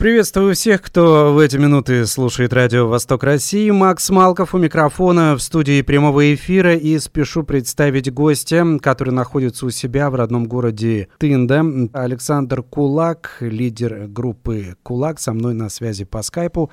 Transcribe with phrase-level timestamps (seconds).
[0.00, 3.68] Приветствую всех, кто в эти минуты слушает радио «Восток России».
[3.68, 9.70] Макс Малков у микрофона в студии прямого эфира и спешу представить гостя, который находится у
[9.70, 11.90] себя в родном городе Тында.
[11.92, 16.70] Александр Кулак, лидер группы «Кулак», со мной на связи по скайпу.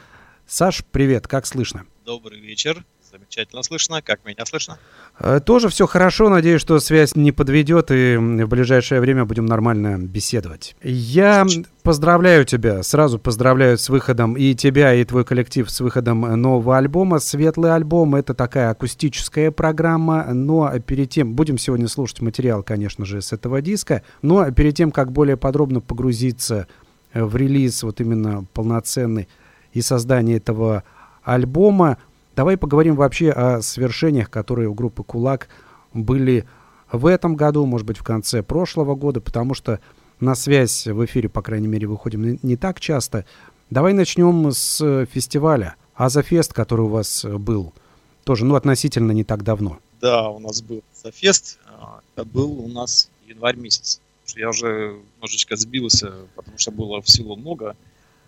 [0.47, 1.83] Саш, привет, как слышно?
[2.05, 2.85] Добрый вечер.
[3.17, 4.01] Замечательно слышно.
[4.03, 4.77] Как меня слышно?
[5.19, 6.29] Э, тоже все хорошо.
[6.29, 10.75] Надеюсь, что связь не подведет, и в ближайшее время будем нормально беседовать.
[10.83, 11.47] Я
[11.81, 17.17] поздравляю тебя, сразу поздравляю с выходом и тебя, и твой коллектив с выходом нового альбома.
[17.17, 23.23] Светлый альбом— это такая акустическая программа, но перед тем, будем сегодня слушать материал, конечно же,
[23.23, 26.67] с этого диска, но перед тем, как более подробно погрузиться
[27.15, 29.27] в релиз вот именно полноценный
[29.73, 30.83] и создание этого
[31.23, 31.97] альбома,
[32.37, 35.49] Давай поговорим вообще о свершениях, которые у группы «Кулак»
[35.91, 36.45] были
[36.91, 39.79] в этом году, может быть, в конце прошлого года, потому что
[40.19, 43.25] на связь в эфире, по крайней мере, выходим не так часто.
[43.71, 47.73] Давай начнем с фестиваля «Азафест», который у вас был.
[48.23, 49.79] Тоже, ну, относительно не так давно.
[49.99, 51.57] Да, у нас был «Азафест».
[51.65, 53.99] А, это был у нас январь месяц.
[54.35, 57.75] Я уже немножечко сбился, потому что было в силу много.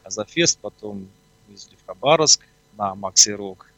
[0.04, 1.08] «Азафест», потом
[1.48, 2.42] ездили в Хабаровск
[2.76, 3.69] на Макси Рок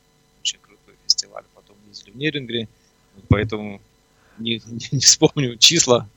[2.13, 2.67] в Нерингре,
[3.27, 3.81] поэтому
[4.37, 6.07] не, не, не вспомню числа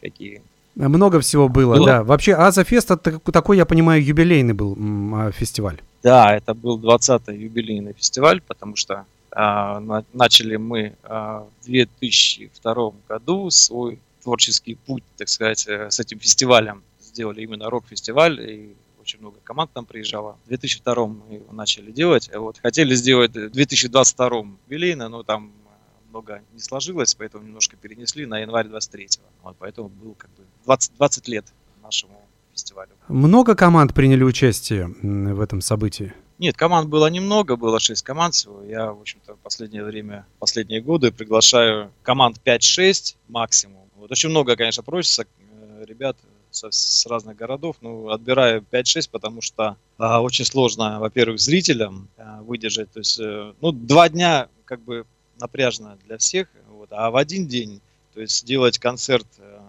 [0.00, 0.42] какие.
[0.74, 1.86] Много всего было, было?
[1.86, 2.04] да.
[2.04, 4.76] Вообще, Азафест, такой, я понимаю, юбилейный был
[5.14, 5.80] а, фестиваль.
[6.04, 12.92] Да, это был 20-й юбилейный фестиваль, потому что а, на, начали мы а, в 2002
[13.08, 16.82] году свой творческий путь, так сказать, э, с этим фестивалем.
[17.00, 18.76] Сделали именно рок-фестиваль, и
[19.08, 20.36] очень много команд там приезжало.
[20.44, 22.30] В 2002 мы его начали делать.
[22.34, 24.26] Вот, хотели сделать в 2022
[24.66, 29.08] юбилейно, но там э, много не сложилось, поэтому немножко перенесли на январь 23
[29.42, 31.46] вот, Поэтому был как бы 20, 20 лет
[31.82, 32.20] нашему
[32.52, 32.90] фестивалю.
[33.08, 36.12] Много команд приняли участие в этом событии?
[36.38, 38.62] Нет, команд было немного, было 6 команд всего.
[38.62, 43.88] Я, в общем-то, в последнее время, последние годы приглашаю команд 5-6 максимум.
[43.96, 46.18] Вот очень много, конечно, просится э, ребят
[46.58, 47.76] со, с разных городов.
[47.80, 52.90] Ну, отбираю 5-6, потому что а, очень сложно, во-первых, зрителям а, выдержать.
[52.92, 55.06] То есть, э, ну, два дня как бы
[55.40, 57.80] напряжно для всех, вот, а в один день,
[58.12, 59.60] то есть делать концерт э,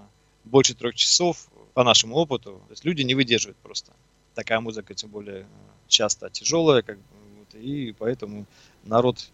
[0.43, 3.93] больше трех часов, по нашему опыту, то есть люди не выдерживают просто.
[4.33, 5.45] Такая музыка, тем более,
[5.87, 7.03] часто тяжелая, как бы,
[7.37, 8.45] вот, и поэтому
[8.83, 9.29] народ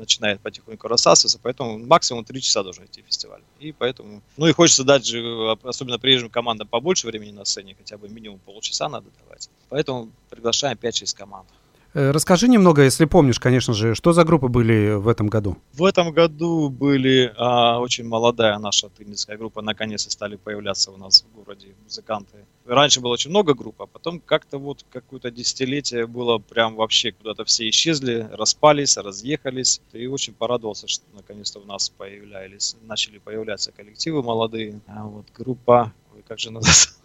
[0.00, 3.42] начинает потихоньку рассасываться, поэтому максимум 3 часа должен идти фестиваль.
[3.60, 7.96] И поэтому, ну и хочется дать же, особенно приезжим командам побольше времени на сцене, хотя
[7.96, 9.48] бы минимум полчаса надо давать.
[9.68, 11.48] Поэтому приглашаем 5-6 команд.
[11.92, 15.56] Э, расскажи немного, если помнишь, конечно же, что за группы были в этом году?
[15.72, 21.24] В этом году были а, очень молодая наша теннисская группа, наконец-то стали появляться у нас
[21.24, 22.46] в городе музыканты.
[22.64, 27.44] Раньше было очень много групп, а потом как-то вот какое-то десятилетие было прям вообще куда-то
[27.44, 29.80] все исчезли, распались, разъехались.
[29.92, 34.80] И очень порадовался, что наконец-то у нас появлялись, начали появляться коллективы молодые.
[34.86, 35.92] А вот группа,
[36.28, 36.99] как же называется?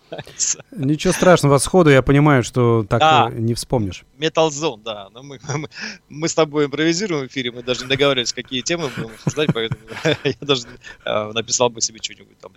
[0.72, 3.30] Ничего страшного, сходу я понимаю, что так да.
[3.34, 4.06] не вспомнишь.
[4.18, 5.09] Metal Zone, да.
[5.12, 5.70] Но мы, мы,
[6.09, 9.81] мы с тобой импровизируем в эфире, мы даже не договаривались, какие темы будем обсуждать, поэтому
[10.24, 10.64] я даже
[11.06, 12.52] э, написал бы себе что-нибудь там,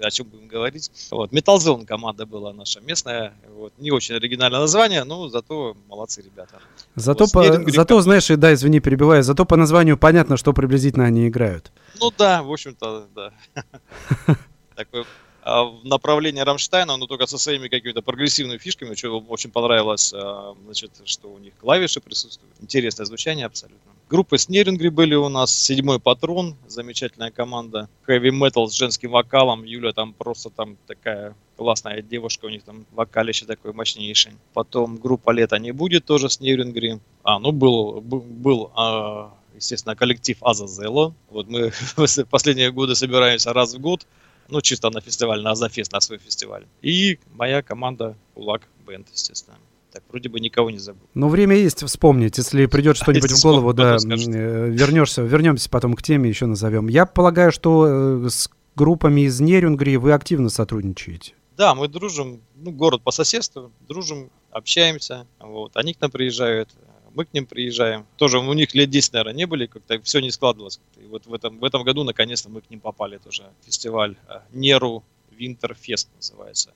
[0.00, 0.90] о чем будем говорить.
[1.10, 1.32] Вот.
[1.32, 3.72] Metal Zone команда была наша местная, вот.
[3.78, 6.60] не очень оригинальное название, но зато молодцы ребята.
[6.94, 11.28] Зато, вот, по, зато знаешь, да, извини, перебиваю, зато по названию понятно, что приблизительно они
[11.28, 11.72] играют.
[12.00, 13.32] Ну да, в общем-то, да.
[14.74, 15.04] Такой
[15.46, 20.56] а, в направлении Рамштайна, но только со своими какими-то прогрессивными фишками, что очень понравилось, а,
[20.64, 22.52] значит, что у них клавиши присутствуют.
[22.60, 23.92] Интересное звучание абсолютно.
[24.10, 29.92] Группы Снерингри были у нас, Седьмой Патрон, замечательная команда, Heavy Metal с женским вокалом, Юля
[29.92, 34.32] там просто там такая классная девушка, у них там вокалище такой мощнейший.
[34.52, 36.98] Потом группа Лето не будет, тоже с Снерингри.
[37.22, 41.14] А, ну был, был, был а, естественно, коллектив Азазело.
[41.30, 41.70] Вот мы
[42.30, 44.08] последние годы собираемся раз в год,
[44.48, 46.66] ну, чисто на фестиваль, на Азафест, на свой фестиваль.
[46.82, 49.56] И моя команда Кулак Бенд, естественно.
[49.92, 51.06] Так, вроде бы никого не забыл.
[51.14, 52.36] Но время есть вспомнить.
[52.38, 56.88] Если придет что-нибудь в голову, да, э, вернешься, вернемся потом к теме, еще назовем.
[56.88, 61.34] Я полагаю, что э, с группами из Нерюнгри вы активно сотрудничаете.
[61.56, 65.26] Да, мы дружим, ну, город по соседству, дружим, общаемся.
[65.40, 65.76] Вот.
[65.76, 66.68] Они к нам приезжают,
[67.16, 68.04] мы к ним приезжаем.
[68.16, 70.78] Тоже у них лет 10, наверное, не были, как-то все не складывалось.
[71.02, 73.44] И вот в этом, в этом году, наконец-то, мы к ним попали тоже.
[73.64, 76.70] Фестиваль э, Неру Винтерфест называется.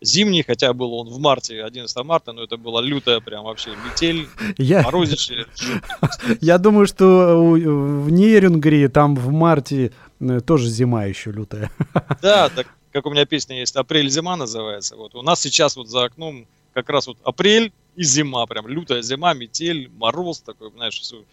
[0.00, 4.28] Зимний, хотя был он в марте, 11 марта, но это была лютая прям вообще метель,
[4.56, 4.82] я...
[4.82, 5.46] морозище.
[6.40, 11.70] Я думаю, что в Нерюнгри там в марте э, тоже зима еще лютая.
[12.22, 14.96] Да, так как у меня песня есть «Апрель-зима» называется.
[14.96, 19.02] Вот у нас сейчас вот за окном как раз вот апрель и зима, прям лютая
[19.02, 21.24] зима, метель, мороз такой, знаешь, все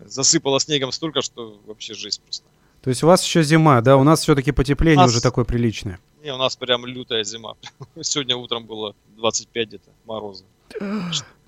[0.00, 2.44] засыпало снегом столько, что вообще жизнь просто.
[2.82, 3.96] То есть у вас еще зима, да?
[3.96, 5.10] У нас все-таки потепление нас...
[5.10, 5.98] уже такое приличное.
[6.22, 7.54] Не, у нас прям лютая зима.
[8.00, 10.44] Сегодня утром было 25 где-то мороза.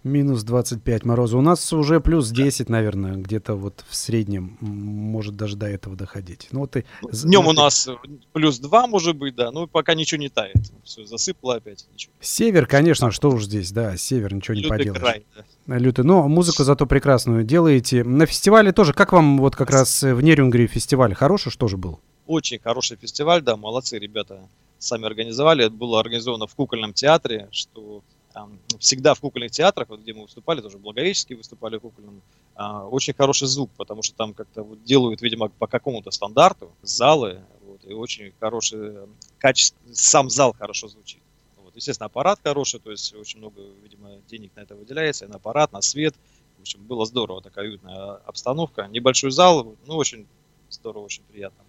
[0.06, 1.36] Минус 25 мороза.
[1.36, 4.56] У нас уже плюс 10, наверное, где-то вот в среднем.
[4.60, 6.46] Может даже до этого доходить.
[6.52, 6.84] Ну, вот и...
[7.24, 7.88] Днем у нас
[8.32, 9.50] плюс 2 может быть, да.
[9.50, 10.54] Ну, пока ничего не тает.
[10.84, 11.86] Все, засыпало опять.
[11.92, 12.12] Ничего.
[12.20, 13.96] Север, конечно, что уж здесь, да.
[13.96, 15.02] Север, ничего не Лютый поделаешь.
[15.02, 15.26] Край,
[15.66, 15.78] да.
[15.78, 16.04] Лютый.
[16.04, 18.04] Но музыку зато прекрасную делаете.
[18.04, 18.92] На фестивале тоже.
[18.92, 21.14] Как вам вот как раз в Нерюнгре фестиваль?
[21.14, 21.98] Хороший что же был?
[22.26, 23.56] Очень хороший фестиваль, да.
[23.56, 24.48] Молодцы ребята
[24.78, 25.64] сами организовали.
[25.64, 28.04] Это было организовано в кукольном театре, что
[28.36, 32.20] там, всегда в кукольных театрах, вот где мы выступали, тоже Благовещенский выступали в кукольном,
[32.54, 37.40] а, очень хороший звук, потому что там как-то вот делают, видимо, по какому-то стандарту залы,
[37.62, 41.22] вот, и очень хороший качество, сам зал хорошо звучит.
[41.56, 45.36] Вот, естественно, аппарат хороший, то есть очень много, видимо, денег на это выделяется, и на
[45.36, 46.14] аппарат, на свет.
[46.58, 48.86] В общем, было здорово, такая уютная обстановка.
[48.88, 50.26] Небольшой зал, ну, очень
[50.68, 51.64] здорово, очень приятно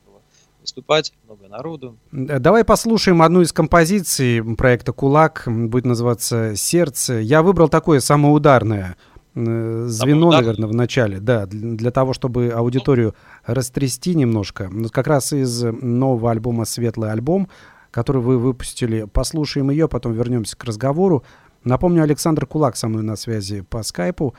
[0.67, 1.97] выступать, много народу.
[2.11, 7.15] Давай послушаем одну из композиций проекта «Кулак», будет называться «Сердце».
[7.15, 8.97] Я выбрал такое самоударное
[9.33, 10.41] э, звено, Самоудар?
[10.41, 13.15] наверное, в начале, да, для того, чтобы аудиторию
[13.45, 14.69] растрясти немножко.
[14.91, 17.47] Как раз из нового альбома «Светлый альбом»,
[17.89, 19.07] который вы выпустили.
[19.11, 21.23] Послушаем ее, потом вернемся к разговору.
[21.63, 24.35] Напомню, Александр Кулак со мной на связи по скайпу.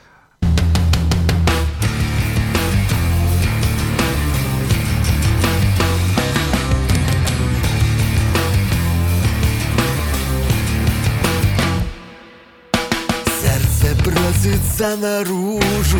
[14.79, 15.99] Просится наружу.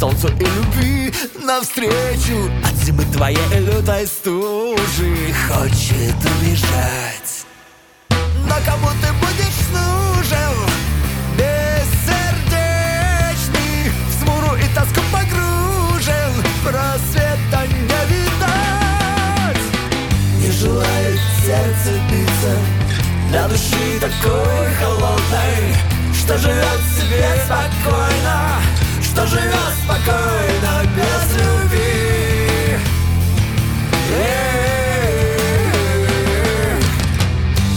[0.00, 1.12] Солнцу и любви
[1.44, 2.50] навстречу.
[2.64, 5.34] От зимы твоей лютой стужи.
[5.48, 7.46] Хочет убежать.
[8.10, 10.54] Но кому ты будешь нужен?
[11.36, 13.92] Бессердечный.
[14.08, 16.32] В смуру и тоску погружен.
[16.64, 19.66] Просвета не видать.
[20.40, 22.52] Не желает сердце биться.
[23.30, 25.97] Для души такой холодной
[26.28, 28.60] что живет себе спокойно
[29.02, 32.76] Что живет спокойно без любви.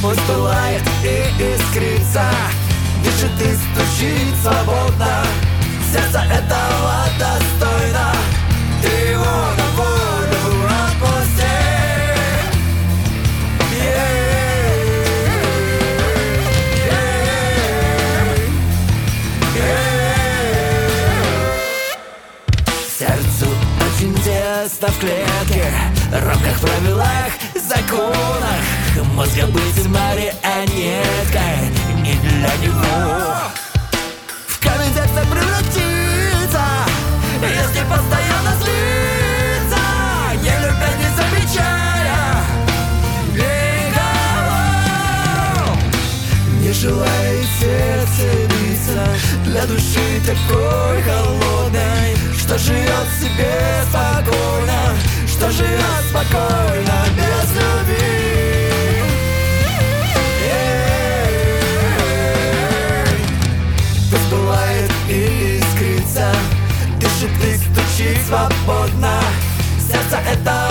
[0.01, 2.25] Пусть пылает и искрится
[3.05, 5.23] Дышит и стучит свободно.
[5.93, 8.11] Сердце этого достойно
[8.81, 9.17] Ты
[24.61, 25.65] место в клетке
[26.11, 28.63] Рамках, правилах, законах.
[29.15, 33.35] Мозга быть марионеткой Не для него.
[34.47, 36.65] В камень текста превратиться
[37.41, 39.81] Если постоянно злиться
[40.43, 42.19] Не любя, не замечая.
[43.33, 44.61] Никого
[46.59, 48.60] Не желает сердце
[49.45, 52.01] Для души такой холодной
[52.51, 58.31] что живет себе спокойно Что живет спокойно без любви.
[64.29, 66.31] Бывает и искрится
[66.99, 69.19] Дышит и стучит свободно.
[69.79, 70.70] Сердце этого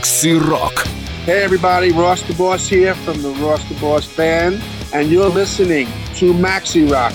[0.00, 0.86] Макси Рок.
[1.26, 4.58] Hey everybody, Ross the Boss here from the Ross the Boss Band,
[4.94, 7.12] and you're listening to Maxi Rock.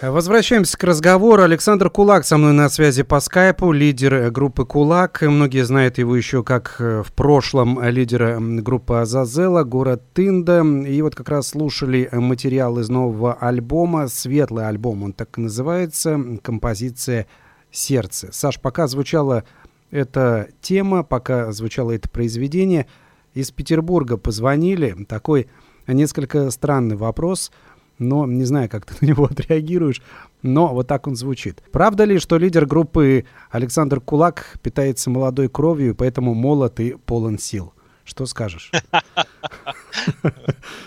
[0.00, 1.42] Возвращаемся к разговору.
[1.42, 5.20] Александр Кулак со мной на связи по скайпу, лидер группы Кулак.
[5.20, 10.62] Многие знают его еще как э, в прошлом лидера группы Азазела, город Тында.
[10.86, 16.18] И вот как раз слушали материал из нового альбома, светлый альбом, он так и называется,
[16.42, 17.26] композиция
[17.70, 18.30] «Сердце».
[18.32, 19.44] Саш, пока звучала
[19.90, 22.86] эта тема, пока звучало это произведение,
[23.34, 25.04] из Петербурга позвонили.
[25.04, 25.48] Такой
[25.86, 27.52] несколько странный вопрос,
[27.98, 30.02] но не знаю, как ты на него отреагируешь,
[30.42, 31.62] но вот так он звучит.
[31.72, 37.72] Правда ли, что лидер группы Александр Кулак питается молодой кровью, поэтому молод и полон сил?
[38.04, 38.72] Что скажешь?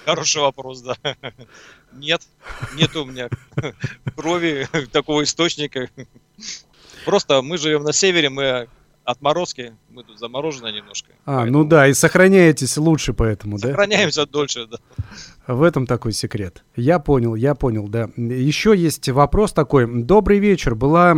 [0.05, 0.95] Хороший вопрос, да.
[1.93, 2.21] Нет,
[2.75, 3.29] нет у меня
[4.15, 5.89] крови такого источника.
[7.05, 8.67] Просто мы живем на севере, мы
[9.05, 11.11] отморозки, мы тут заморожены немножко.
[11.25, 13.69] А, Поэтому ну да, и сохраняетесь лучше поэтому, да?
[13.69, 14.77] Сохраняемся дольше, да.
[15.45, 16.63] В этом такой секрет.
[16.75, 18.09] Я понял, я понял, да.
[18.15, 20.03] Еще есть вопрос такой.
[20.03, 20.73] Добрый вечер.
[20.73, 21.13] Была,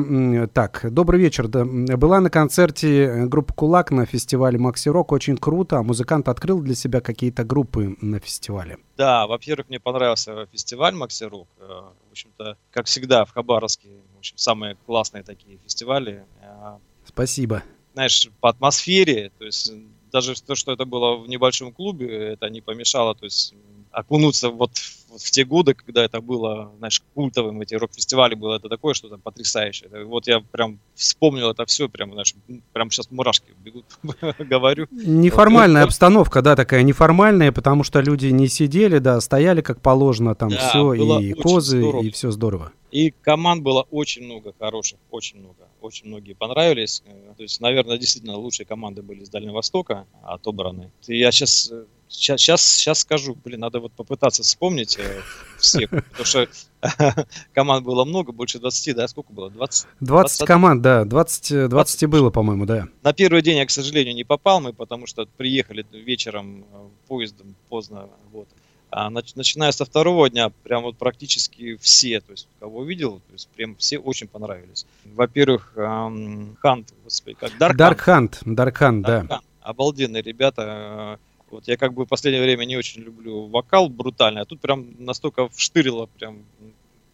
[0.52, 1.48] так, добрый вечер.
[1.48, 5.12] Да, была на концерте э, группа Кулак на фестивале Макси Рок.
[5.12, 5.78] Очень круто.
[5.78, 8.78] А музыкант открыл для себя какие-то группы на фестивале.
[8.98, 11.48] Да, во-первых, мне понравился фестиваль Макси Рок.
[11.60, 16.24] Э, В общем-то, как всегда, в Хабаровске, в общем, самые классные такие фестивали.
[16.42, 17.62] Э, Спасибо.
[17.96, 19.72] Знаешь, по атмосфере, то есть
[20.12, 23.54] даже то, что это было в небольшом клубе, это не помешало, то есть
[23.90, 24.72] окунуться вот,
[25.16, 29.18] вот в те годы, когда это было, знаешь, культовым, эти рок-фестивали было это такое что-то
[29.18, 29.90] потрясающее.
[30.06, 32.36] Вот я прям вспомнил это все, прям, знаешь,
[32.74, 33.86] прям сейчас мурашки бегут,
[34.40, 34.88] говорю.
[34.92, 35.88] Неформальная Вот.
[35.90, 40.58] обстановка, да, такая неформальная, потому что люди не сидели, да, стояли как положено, там Да,
[40.70, 42.04] все, и козы, здорово.
[42.04, 42.72] и все здорово.
[42.92, 45.56] И команд было очень много хороших, очень много.
[45.82, 47.04] Очень многие понравились.
[47.06, 50.90] Э, То есть, наверное, действительно лучшие команды были с Дальнего Востока отобраны.
[51.08, 51.72] И я сейчас,
[52.08, 55.22] сейчас, сейчас, сейчас скажу, блин, надо вот попытаться вспомнить э,
[55.58, 56.48] всех, потому что
[57.54, 59.50] команд было много, больше 20, да, сколько было?
[59.50, 59.88] 20?
[60.00, 60.48] 20 20.
[60.48, 62.88] команд, да, 20, э, 20 и было, по-моему, да.
[63.04, 67.56] На первый день я, к сожалению, не попал, мы потому что приехали вечером э, поездом
[67.70, 68.48] поздно, вот.
[68.92, 73.34] А нач- начиная со второго дня, прям вот практически все, то есть кого видел, то
[73.34, 74.86] есть прям все очень понравились.
[75.04, 79.26] Во-первых, эм, Хант, господи, как Дарк Хант, Дарк Хант, да.
[79.28, 79.44] Хант.
[79.60, 81.20] Обалденные ребята.
[81.50, 84.96] Вот я как бы в последнее время не очень люблю вокал брутальный, а тут прям
[85.04, 86.44] настолько вштырило, прям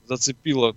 [0.06, 0.76] зацепило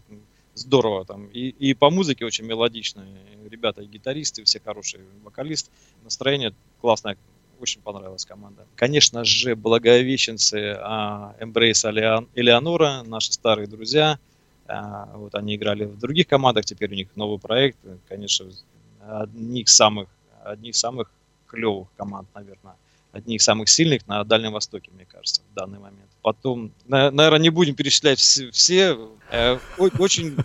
[0.54, 1.26] здорово там.
[1.28, 3.06] И, и по музыке очень мелодичные
[3.48, 5.70] ребята, и гитаристы, все хорошие, вокалист.
[6.02, 7.16] Настроение классное,
[7.60, 8.66] очень понравилась команда.
[8.76, 14.18] Конечно же, благовещенцы а, Embrace Элеон- Элеонора, наши старые друзья.
[14.66, 17.78] А, вот они играли в других командах, теперь у них новый проект.
[18.08, 18.46] Конечно,
[19.00, 20.08] одних самых,
[20.44, 21.10] одних самых
[21.46, 22.74] клевых команд, наверное.
[23.14, 26.10] Одних самых сильных на Дальнем Востоке, мне кажется, в данный момент.
[26.20, 28.50] Потом, наверное, не будем перечислять все.
[28.50, 28.98] все.
[29.30, 30.36] Э, Очень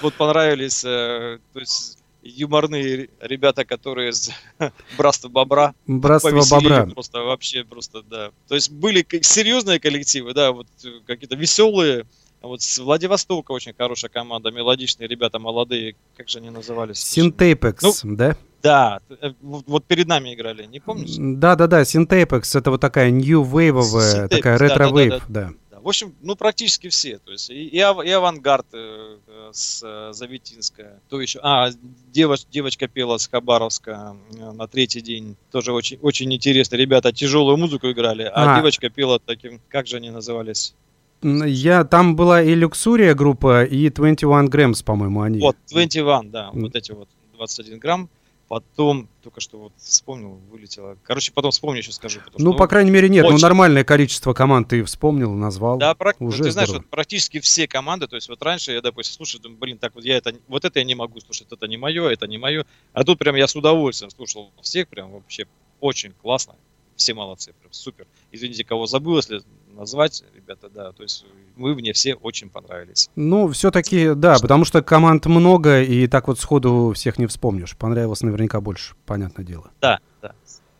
[0.00, 4.30] вот понравились, э, то есть юморные ребята, которые из
[4.96, 5.74] Братства Бобра.
[5.86, 6.86] Братство Бобра.
[6.86, 8.30] Просто вообще, просто, да.
[8.48, 12.06] То есть были серьезные коллективы, да, вот э, какие-то веселые.
[12.40, 15.96] Вот с Владивостока очень хорошая команда, мелодичные ребята, молодые.
[16.16, 16.98] Как же они назывались?
[16.98, 18.36] Синтейпекс, да?
[18.64, 21.16] Да, э, вот, перед нами играли, не помнишь?
[21.18, 25.52] Да-да-да, Синтейпекс, это вот такая нью-вейвовая, Synthapeks, такая да, ретро-вейв, да, да.
[25.70, 27.18] Да, В общем, ну практически все.
[27.18, 30.98] То есть и, и ав- и авангард э, э, с э, Заветинская.
[31.10, 31.40] То еще.
[31.42, 31.68] А,
[32.10, 35.36] девоч- девочка пела с Хабаровска э, на третий день.
[35.52, 36.76] Тоже очень, очень интересно.
[36.76, 38.56] Ребята тяжелую музыку играли, а, А.
[38.56, 39.60] девочка пела таким.
[39.68, 40.74] Как же они назывались?
[41.22, 45.38] Я, там была и Люксурия группа, и 21 Grams, по-моему, они.
[45.40, 46.62] Вот, 21, да, М.
[46.62, 48.08] вот эти вот 21 грамм.
[48.48, 50.98] Потом, только что вот вспомнил, вылетело.
[51.02, 52.20] Короче, потом вспомню, еще скажу.
[52.36, 53.24] Ну, что, по крайней мере, нет.
[53.26, 55.78] Ну, очень- нормальное количество команд ты вспомнил, назвал.
[55.78, 56.82] Да, прак- уже ты знаешь, здорово.
[56.82, 60.04] вот практически все команды, то есть вот раньше я, допустим, слушаю, думаю, блин, так вот
[60.04, 62.66] я это, вот это я не могу слушать, это не мое, это не мое.
[62.92, 65.46] А тут прям я с удовольствием слушал всех, прям вообще
[65.80, 66.54] очень классно.
[66.96, 68.06] Все молодцы, прям супер.
[68.30, 69.42] Извините, кого забыл, если
[69.74, 71.26] назвать, ребята, да, то есть
[71.56, 73.10] вы мне все очень понравились.
[73.16, 77.76] Ну, все-таки, да, потому что команд много, и так вот сходу всех не вспомнишь.
[77.76, 79.70] Понравилось наверняка больше, понятное дело.
[79.80, 80.32] Да, да.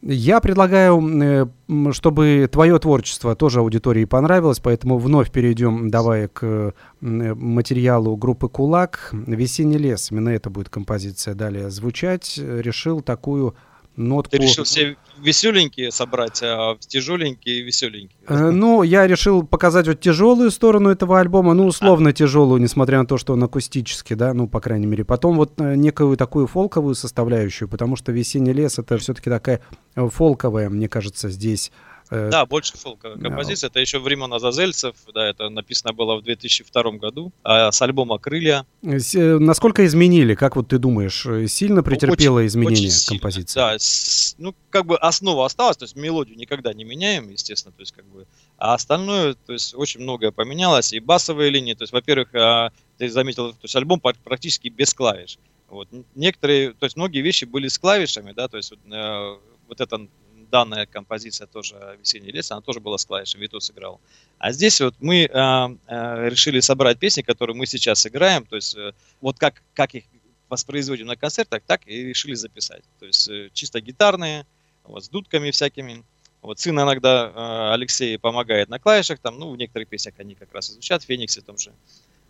[0.06, 6.72] Я предлагаю, э, чтобы твое творчество тоже аудитории понравилось, поэтому вновь перейдем давай к э,
[7.00, 9.08] материалу группы «Кулак».
[9.12, 10.10] «Весенний лес».
[10.10, 12.36] Именно это будет композиция далее звучать.
[12.36, 13.54] Решил такую
[13.96, 14.30] нотку...
[14.30, 18.18] Ты решил все веселенькие собрать, а тяжеленькие и веселенькие.
[18.28, 23.06] Э, Ну, я решил показать вот тяжелую сторону этого альбома, ну, условно тяжелую, несмотря на
[23.06, 25.04] то, что он акустический, да, ну, по крайней мере.
[25.04, 29.60] Потом вот э, некую такую фолковую составляющую, потому что «Весенний лес»— это все-таки такая
[29.95, 31.73] э, фолковая, мне кажется, здесь.
[32.14, 33.68] Э, Да, больше фолковая композиция.
[33.68, 34.94] Это еще времен Азазельцев.
[35.12, 37.32] Да, это написано было в 2002 году.
[37.42, 38.66] А с альбома «Крылья».
[38.82, 38.98] э,
[39.38, 43.08] Насколько изменили, как вот ты думаешь, э, сильно претерпела Очень- сильно.
[43.20, 43.60] композиция?
[43.60, 47.80] Да, с- ну как бы основа осталась, то есть мелодию никогда не меняем, естественно, то
[47.82, 48.26] есть как бы,
[48.58, 53.08] а остальное, то есть очень многое поменялось, и басовые линии, то есть, во-первых, а, ты
[53.08, 55.38] заметил, то есть альбом пр- практически без клавиш.
[55.68, 55.88] Вот.
[56.14, 59.36] Некоторые, то есть многие вещи были с клавишами, да, то есть вот, э,
[59.68, 60.06] вот эта
[60.54, 64.00] данная композиция тоже «Весенний лес», она тоже была с клавишами, Вито сыграл.
[64.38, 68.76] А здесь вот мы а, а, решили собрать песни, которые мы сейчас играем, то есть
[68.76, 70.04] э, вот как, как их
[70.49, 72.84] воспроизводим на концертах, так и решили записать.
[73.00, 74.47] То есть э, чисто гитарные,
[74.84, 76.04] вот, с дудками всякими.
[76.40, 80.54] Вот сын иногда, э, Алексей, помогает на клавишах, там, ну, в некоторых песнях они как
[80.54, 81.73] раз и звучат, в Фениксе том же.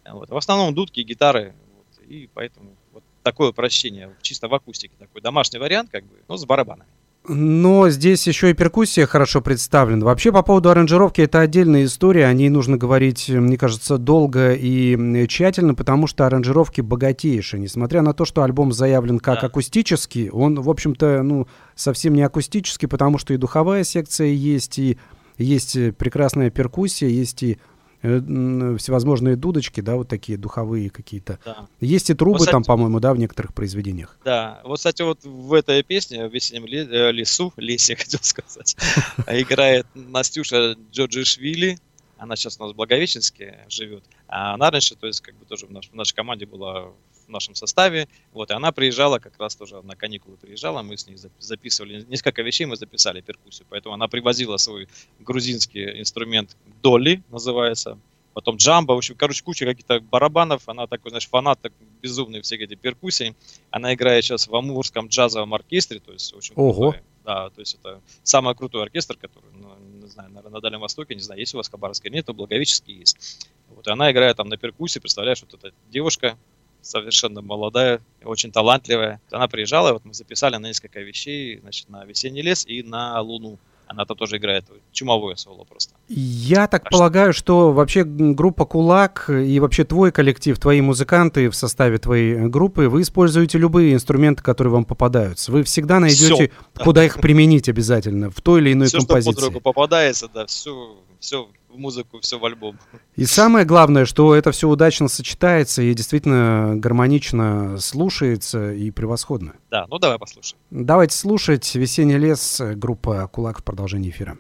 [0.07, 0.31] Вот.
[0.31, 5.59] В основном дудки, гитары, вот, и поэтому вот такое упрощение, чисто в акустике такой домашний
[5.59, 6.89] вариант, как бы, но с барабанами.
[7.27, 10.05] Но здесь еще и перкуссия хорошо представлена.
[10.05, 12.27] Вообще, по поводу аранжировки, это отдельная история.
[12.27, 17.61] О ней нужно говорить, мне кажется, долго и тщательно, потому что аранжировки богатейшие.
[17.61, 19.47] Несмотря на то, что альбом заявлен как Да.
[19.47, 24.99] акустический, он, в общем-то, ну, совсем не акустический, потому что и духовая секция есть, и
[25.39, 27.59] есть э, прекрасная перкуссия, есть и
[28.05, 31.39] всевозможные дудочки, да, вот такие духовые какие-то.
[31.45, 31.67] Да.
[31.81, 34.19] Есть и трубы Вот, там, кстати- по-моему, да, в некоторых произведениях.
[34.25, 38.77] Да, вот, кстати, вот в этой песне, в весеннем э, лесу, лесе, хотел сказать,
[39.29, 41.79] играет Настюша Джорджишвили.
[42.17, 44.05] Она сейчас у нас в Благовещенске живет.
[44.29, 46.89] А она раньше, то есть, как бы тоже в, наш- в нашей команде была
[47.27, 48.09] в нашем составе.
[48.33, 52.05] Вот, и она приезжала, как раз тоже на каникулы приезжала, мы с ней зап- записывали,
[52.09, 57.99] несколько вещей мы записали перкуссию, поэтому она привозила свой грузинский инструмент Доли, называется,
[58.35, 62.61] потом джамба, в общем, короче, куча каких-то барабанов, она такой, знаешь, фанат так, безумный всех
[62.61, 63.35] этих перкуссий,
[63.71, 66.91] она играет сейчас в Амурском джазовом оркестре, то есть очень Ого.
[66.91, 67.03] крутой.
[67.25, 71.15] Да, то есть это самый крутой оркестр, который, ну, не знаю, наверное, на Дальнем Востоке,
[71.15, 73.49] не знаю, есть у вас Хабаровске или нет, но Благовещенский есть.
[73.71, 76.37] Вот, и она играет там на перкуссии, представляешь, вот эта девушка,
[76.85, 79.21] совершенно молодая, очень талантливая.
[79.31, 83.59] Она приезжала, вот мы записали на несколько вещей, значит, на «Весенний лес» и на «Луну».
[83.87, 85.93] Она там тоже играет чумовое соло просто.
[86.09, 90.81] Я так А что- полагаю, что вообще м, группа Кулак и вообще твой коллектив, твои
[90.81, 95.53] музыканты в составе твоей группы, вы используете любые инструменты, которые вам попадаются.
[95.53, 96.83] Вы всегда найдете, да.
[96.85, 99.45] куда их применить обязательно, в той или иной все, что под композиции.
[99.49, 102.79] руку попадается, да, все, все в музыку, все в альбом.
[103.17, 109.55] И самое главное, что это все удачно сочетается и действительно гармонично слушается и превосходно.
[109.71, 110.61] Да, ну давай послушаем.
[110.71, 114.37] Давайте слушать «Весенний лес», группа Кулак в продолжении эфира.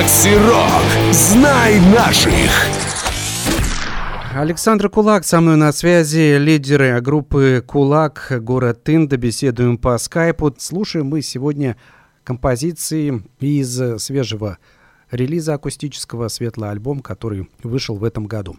[0.00, 1.12] Макси Рок.
[1.12, 2.50] Знай наших.
[4.34, 10.54] Александр Кулак со мной на связи, лидеры группы Кулак, город Тында, беседуем по скайпу.
[10.56, 11.76] Слушаем мы сегодня
[12.24, 14.56] композиции из свежего
[15.10, 18.56] релиза акустического светлый альбом, который вышел в этом году.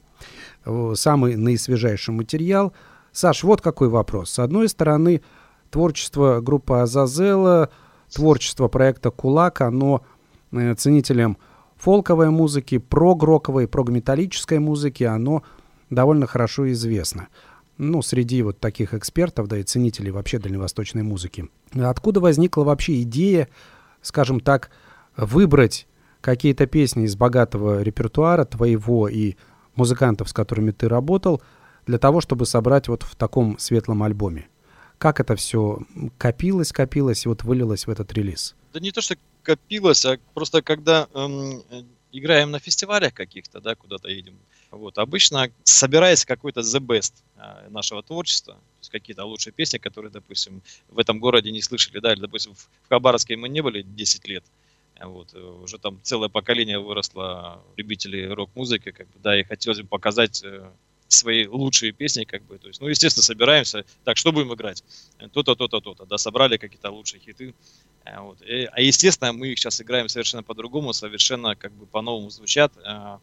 [0.94, 2.72] Самый наисвежайший материал.
[3.14, 4.30] Саш, вот какой вопрос.
[4.30, 5.24] С одной стороны,
[5.72, 7.72] творчество группы Азазела,
[8.14, 10.04] творчество проекта Кулак, оно
[10.52, 11.38] ценителям
[11.78, 15.44] фолковой музыки, прогроковой, прогметаллической музыки, оно
[15.90, 17.28] довольно хорошо известно.
[17.78, 21.50] Ну, среди вот таких экспертов, да и ценителей вообще дальневосточной музыки.
[21.74, 23.50] Откуда возникла вообще идея,
[24.02, 24.70] скажем так,
[25.18, 25.88] выбрать
[26.22, 29.36] какие-то песни из богатого репертуара твоего и
[29.76, 31.42] музыкантов, с которыми ты работал,
[31.88, 34.48] для того, чтобы собрать вот в таком светлом альбоме?
[35.00, 35.80] Как это все
[36.20, 38.56] копилось, копилось и вот вылилось в этот релиз?
[38.72, 41.64] Да не то, что копилось, а просто когда эм,
[42.12, 44.38] играем на фестивалях каких-то, да, куда-то едем,
[44.72, 50.12] вот, обычно собирается какой-то the best а, нашего творчества, то есть какие-то лучшие песни, которые,
[50.12, 54.28] допустим, в этом городе не слышали, да, или, допустим, в Хабаровске мы не были 10
[54.28, 54.46] лет,
[55.00, 59.82] а вот, э, уже там целое поколение выросло любителей рок-музыки, как бы, да, и хотелось
[59.82, 60.70] бы показать э,
[61.10, 64.84] свои лучшие песни, как бы, то есть, ну, естественно, собираемся, так, что будем играть?
[65.34, 67.54] То-то, то-то, то-то, да, собрали какие-то лучшие хиты,
[68.20, 68.42] вот.
[68.42, 72.74] И, а естественно, мы их сейчас играем совершенно по-другому, совершенно как бы по-новому звучат.
[72.78, 73.18] Э,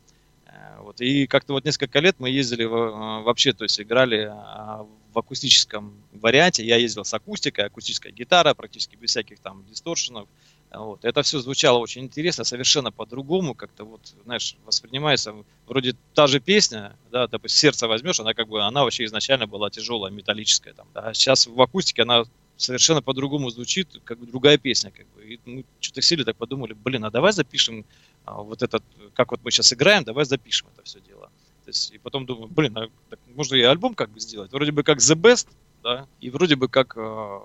[0.81, 1.01] вот.
[1.01, 5.95] И как-то вот несколько лет мы ездили э, вообще, то есть играли а, в акустическом
[6.13, 6.65] варианте.
[6.65, 10.29] Я ездил с акустикой, акустическая гитара, практически без всяких там дисторшенов.
[10.71, 11.05] Вот.
[11.05, 15.35] Это все звучало очень интересно, совершенно по-другому, как-то вот, знаешь, воспринимается
[15.67, 19.71] вроде та же песня, да, допустим, сердце возьмешь, она как бы, она вообще изначально была
[19.71, 21.15] тяжелая, металлическая, там, да.
[21.15, 22.25] сейчас в акустике она
[22.59, 25.25] совершенно по-другому звучит, как бы другая песня, как бы.
[25.25, 27.87] И мы что-то сели так подумали, блин, а давай запишем
[28.25, 28.83] а, вот этот,
[29.15, 31.31] как вот мы сейчас играем, давай запишем это все дело.
[31.65, 34.53] То есть, и потом думаю, блин, а так можно и альбом как бы сделать.
[34.53, 35.47] Вроде бы как The Best,
[35.83, 37.41] да, и вроде бы как э,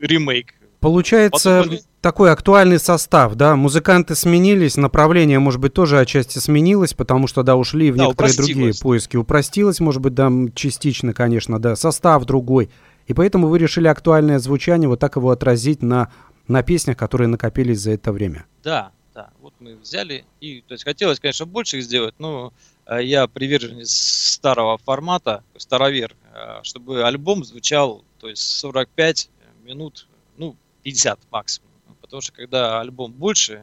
[0.00, 0.54] ремейк.
[0.80, 7.28] Получается потом, такой актуальный состав, да, музыканты сменились, направление, может быть, тоже отчасти сменилось, потому
[7.28, 9.16] что, да, ушли в да, некоторые другие поиски.
[9.16, 12.68] Упростилось, может быть, да, частично, конечно, да, состав другой.
[13.12, 16.10] И поэтому вы решили актуальное звучание вот так его отразить на,
[16.48, 18.46] на песнях, которые накопились за это время.
[18.64, 22.54] Да, да, вот мы взяли и, то есть хотелось, конечно, больше их сделать, но
[22.86, 29.28] э, я приверженец старого формата, старовер, э, чтобы альбом звучал, то есть 45
[29.62, 31.68] минут, ну, 50 максимум.
[32.00, 33.62] Потому что когда альбом больше,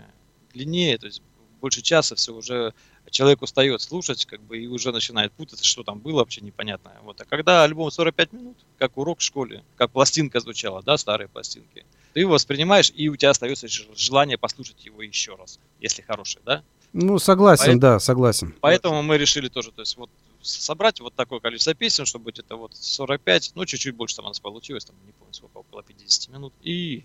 [0.53, 1.23] длиннее, то есть
[1.59, 2.73] больше часа, все уже
[3.09, 6.97] человек устает слушать, как бы, и уже начинает путаться, что там было вообще непонятное.
[7.03, 7.19] Вот.
[7.21, 11.85] А когда альбом 45 минут, как урок в школе, как пластинка звучала, да, старые пластинки,
[12.13, 16.63] ты его воспринимаешь, и у тебя остается желание послушать его еще раз, если хороший, да?
[16.93, 18.55] Ну, согласен, поэтому, да, согласен.
[18.61, 20.09] Поэтому мы решили тоже, то есть вот
[20.41, 24.39] собрать вот такое количество песен, чтобы это вот 45, ну, чуть-чуть больше там у нас
[24.39, 27.03] получилось, там, не помню, сколько, около 50 минут, и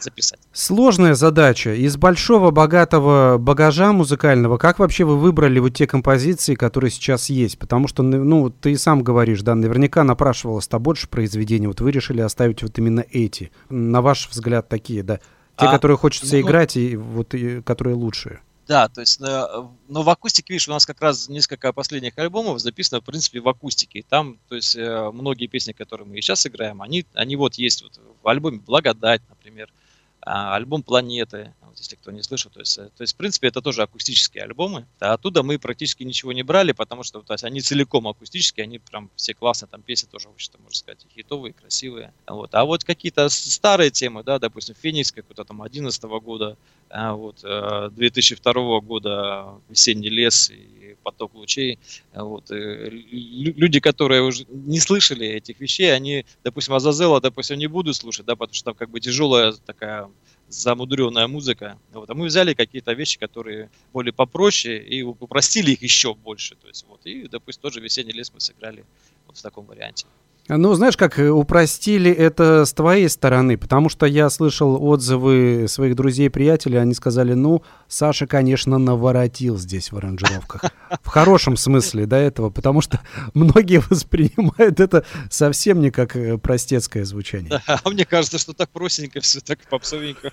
[0.00, 0.38] записать.
[0.52, 1.74] Сложная задача.
[1.74, 7.58] Из большого богатого багажа музыкального, как вообще вы выбрали вот те композиции, которые сейчас есть?
[7.58, 12.20] Потому что, ну, ты и сам говоришь, да, наверняка напрашивалось-то больше произведений, вот вы решили
[12.20, 13.50] оставить вот именно эти.
[13.68, 15.16] На ваш взгляд, такие, да?
[15.58, 18.40] Те, а, которые хочется ну, играть, и вот и, которые лучшие.
[18.66, 23.00] Да, то есть, но в акустике, видишь, у нас как раз несколько последних альбомов записано,
[23.00, 24.04] в принципе, в акустике.
[24.08, 28.00] Там, то есть, э, многие песни, которые мы сейчас играем, они, они вот есть вот
[28.22, 29.72] в альбоме «Благодать», например,
[30.20, 32.50] а, альбом «Планеты», вот если кто не слышал.
[32.50, 34.86] То есть, э, то есть, в принципе, это тоже акустические альбомы.
[34.98, 39.10] Оттуда мы практически ничего не брали, потому что то есть, они целиком акустические, они прям
[39.16, 42.12] все классные, там песни тоже, общем-то, можно сказать, хитовые, красивые.
[42.26, 42.54] Вот.
[42.54, 46.56] А вот какие-то старые темы, да, допустим, «Феникс» какой-то там 11 года,
[46.88, 51.78] а вот, 2002 э, года «Весенний лес» и «Поток лучей».
[52.14, 52.50] Вот.
[52.50, 58.26] Э, люди, которые уже не слышали этих вещей, они, допустим, Азазела, допустим, не будут слушать,
[58.26, 60.08] да, потому что там как бы тяжелая такая
[60.48, 61.78] замудренная музыка.
[61.92, 62.08] Вот.
[62.10, 66.56] А мы взяли какие-то вещи, которые более попроще, и упростили их еще больше.
[66.56, 67.00] То есть, вот.
[67.04, 68.84] И, допустим, тоже «Весенний лес» мы сыграли
[69.26, 70.06] вот в таком варианте.
[70.48, 75.96] Ну, знаешь, как э, упростили это с твоей стороны, потому что я слышал отзывы своих
[75.96, 80.70] друзей приятелей, они сказали, ну, Саша, конечно, наворотил здесь в аранжировках.
[81.02, 83.00] В хорошем смысле до этого, потому что
[83.34, 87.60] многие воспринимают это совсем не как э, простецкое звучание.
[87.66, 90.30] А мне кажется, что так простенько все, так попсовенько.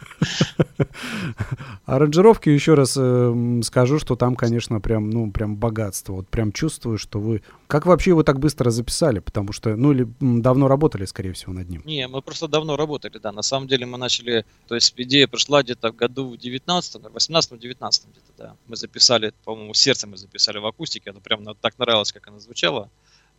[1.86, 6.14] Аранжировки, еще раз э, скажу, что там, конечно, прям, ну, прям богатство.
[6.14, 7.42] Вот прям чувствую, что вы
[7.74, 9.18] Как вообще его так быстро записали?
[9.18, 11.82] Потому что, ну или давно работали, скорее всего, над ним.
[11.86, 13.32] Не, мы просто давно работали, да.
[13.32, 17.60] На самом деле мы начали, то есть идея пришла где-то в году в 19 18
[17.60, 18.56] 19 где-то, да.
[18.68, 22.92] Мы записали, по-моему, сердце мы записали в акустике, это прям так нравилось, как она звучала.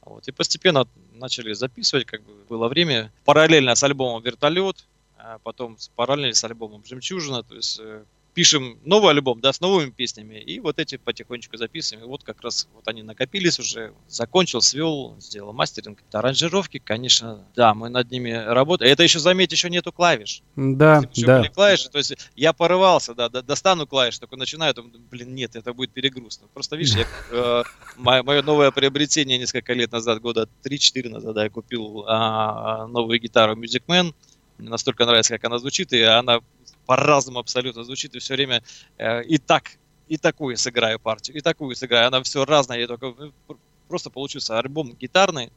[0.05, 0.27] Вот.
[0.27, 3.13] И постепенно начали записывать, как бы было время.
[3.25, 4.85] Параллельно с альбомом «Вертолет»,
[5.17, 8.03] а потом параллельно с альбомом «Жемчужина», то есть э,
[8.35, 12.05] пишем новый альбом, да, с новыми песнями, и вот эти потихонечку записываем.
[12.05, 16.03] И вот как раз вот они накопились уже, закончил, свел, сделал мастеринг.
[16.13, 18.91] Аранжировки, конечно, да, мы над ними работаем.
[18.93, 20.43] Это еще, заметь, еще нету клавиш.
[20.57, 21.39] Да, Если да.
[21.39, 25.55] были клавиши, то есть я порывался, да, до- достану клавиш, только начинаю, думаю, блин, нет,
[25.55, 26.41] это будет перегруз.
[26.53, 27.63] Просто видишь, я, э,
[27.97, 33.55] мое, новое приобретение несколько лет назад, года 3-4 назад, да, я купил а, новую гитару
[33.55, 34.13] Music Man.
[34.59, 36.41] Мне настолько нравится, как она звучит, и она
[36.87, 38.63] по-разному абсолютно звучит, и все время
[38.99, 39.73] э, и так,
[40.09, 42.09] и такую сыграю партию, и такую сыграю.
[42.09, 45.51] Она все разная, я только ну, пр- просто получился альбом гитарный,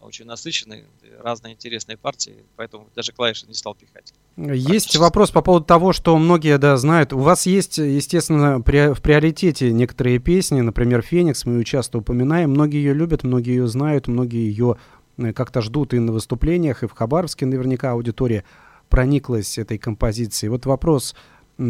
[0.00, 0.84] очень насыщенный,
[1.22, 4.14] разные интересные партии, поэтому даже клавиши не стал пихать.
[4.36, 7.12] Есть вопрос по поводу того, что многие, да, знают.
[7.12, 12.50] У вас есть, естественно, при- в приоритете некоторые песни, например, «Феникс», мы ее часто упоминаем.
[12.50, 14.76] Многие ее любят, многие ее знают, многие ее
[15.18, 18.44] э, как-то ждут и на выступлениях, и в Хабаровске наверняка аудитория
[18.90, 20.50] прониклась этой композицией.
[20.50, 21.14] Вот вопрос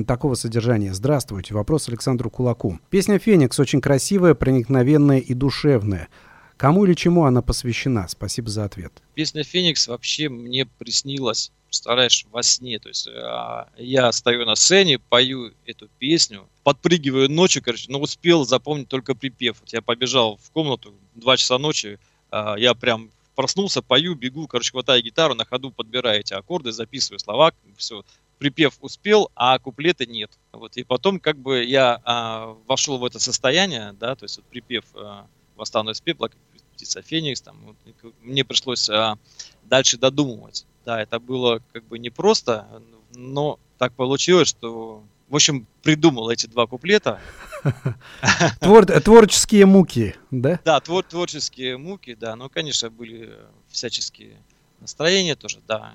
[0.06, 0.94] такого содержания.
[0.94, 1.54] Здравствуйте.
[1.54, 2.80] Вопрос Александру Кулаку.
[2.90, 6.08] Песня «Феникс» очень красивая, проникновенная и душевная.
[6.56, 8.06] Кому или чему она посвящена?
[8.08, 8.92] Спасибо за ответ.
[9.14, 12.78] Песня «Феникс» вообще мне приснилась, представляешь, во сне.
[12.78, 18.44] То есть а, я стою на сцене, пою эту песню, подпрыгиваю ночью, короче, но успел
[18.44, 19.56] запомнить только припев.
[19.68, 21.98] Я побежал в комнату, 2 часа ночи,
[22.30, 27.18] а, я прям проснулся, пою, бегу, короче, хватаю гитару, на ходу подбираю эти аккорды, записываю
[27.18, 28.04] слова, все,
[28.38, 30.30] припев успел, а куплета нет.
[30.52, 34.46] Вот, и потом как бы я а, вошел в это состояние, да, то есть вот
[34.46, 36.30] припев а, «Восстану из пепла»,
[36.74, 39.18] птица Феникс, там, вот, мне пришлось а,
[39.64, 40.66] дальше додумывать.
[40.86, 42.66] Да, это было как бы непросто,
[43.14, 47.20] но так получилось, что, в общем, придумал эти два куплета.
[48.60, 50.60] Твор- творческие муки, да?
[50.64, 53.38] Да, твор- творческие муки, да, ну, конечно, были
[53.68, 54.36] всяческие
[54.80, 55.94] настроения тоже, да,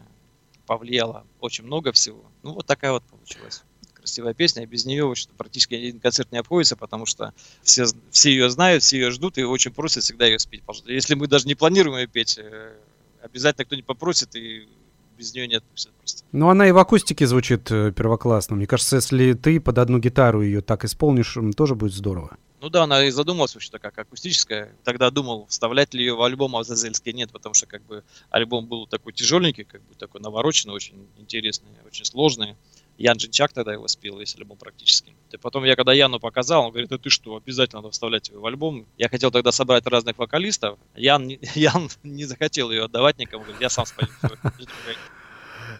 [0.65, 2.23] повлияло очень много всего.
[2.43, 6.37] Ну, вот такая вот получилась красивая песня, и без нее общем, практически один концерт не
[6.37, 10.39] обходится, потому что все, все ее знают, все ее ждут и очень просят всегда ее
[10.39, 10.63] спеть.
[10.85, 12.77] Если мы даже не планируем ее петь, э,
[13.21, 14.69] обязательно кто-нибудь попросит, и
[15.17, 16.23] без нее не отпустят просто.
[16.31, 18.55] Ну, она и в акустике звучит э, первоклассно.
[18.55, 22.37] Мне кажется, если ты под одну гитару ее так исполнишь, тоже будет здорово.
[22.61, 24.75] Ну да, она и задумалась вообще-то как акустическая.
[24.83, 28.03] Тогда думал, вставлять ли ее в альбом, а в Зазельске нет, потому что как бы
[28.31, 32.55] альбом был такой тяжеленький, как бы такой навороченный, очень интересный, очень сложный.
[32.97, 35.13] Ян Джинчак тогда его спел, весь альбом практически.
[35.31, 38.39] И потом я когда Яну показал, он говорит, да ты что, обязательно надо вставлять ее
[38.39, 38.85] в альбом.
[38.97, 40.79] Я хотел тогда собрать разных вокалистов.
[40.95, 44.07] Ян, не- Ян не захотел ее отдавать никому, говорит, я сам спою.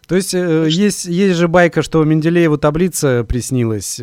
[0.08, 4.00] То есть э, есть, есть же байка, что Менделееву таблица приснилась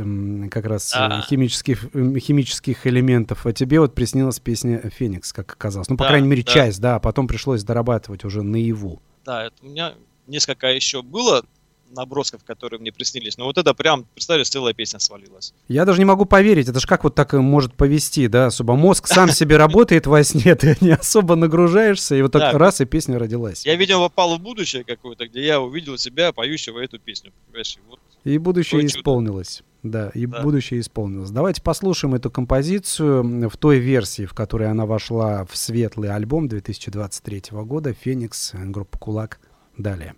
[0.51, 1.81] как раз э, химических,
[2.19, 5.89] химических элементов, а тебе вот приснилась песня «Феникс», как оказалось.
[5.89, 6.53] Ну, по Да, крайней мере, да.
[6.53, 9.01] часть, да, а потом пришлось дорабатывать уже наяву.
[9.25, 9.95] Да, это у меня
[10.27, 11.45] несколько еще было
[11.93, 13.37] набросков, которые мне приснились.
[13.39, 15.55] Но вот это прям, представляешь, целая песня свалилась.
[15.69, 18.75] Я даже не могу поверить, это же как вот так э, может повести, да, особо
[18.77, 22.85] мозг сам себе работает во сне, ты не особо нагружаешься, и вот так раз, и
[22.85, 23.65] песня родилась.
[23.67, 27.33] Я, видимо, попал в будущее какое-то, где я увидел себя поющего эту песню.
[27.47, 27.77] Понимаешь?
[27.77, 29.63] И вот И будущее исполнилось.
[29.83, 30.43] Да, и Да.
[30.43, 31.31] будущее исполнилось.
[31.31, 37.65] Давайте послушаем эту композицию в той версии, в которой она вошла в светлый альбом 2023
[37.65, 39.41] года «Феникс», группа «Кулак».
[39.77, 40.15] Далее.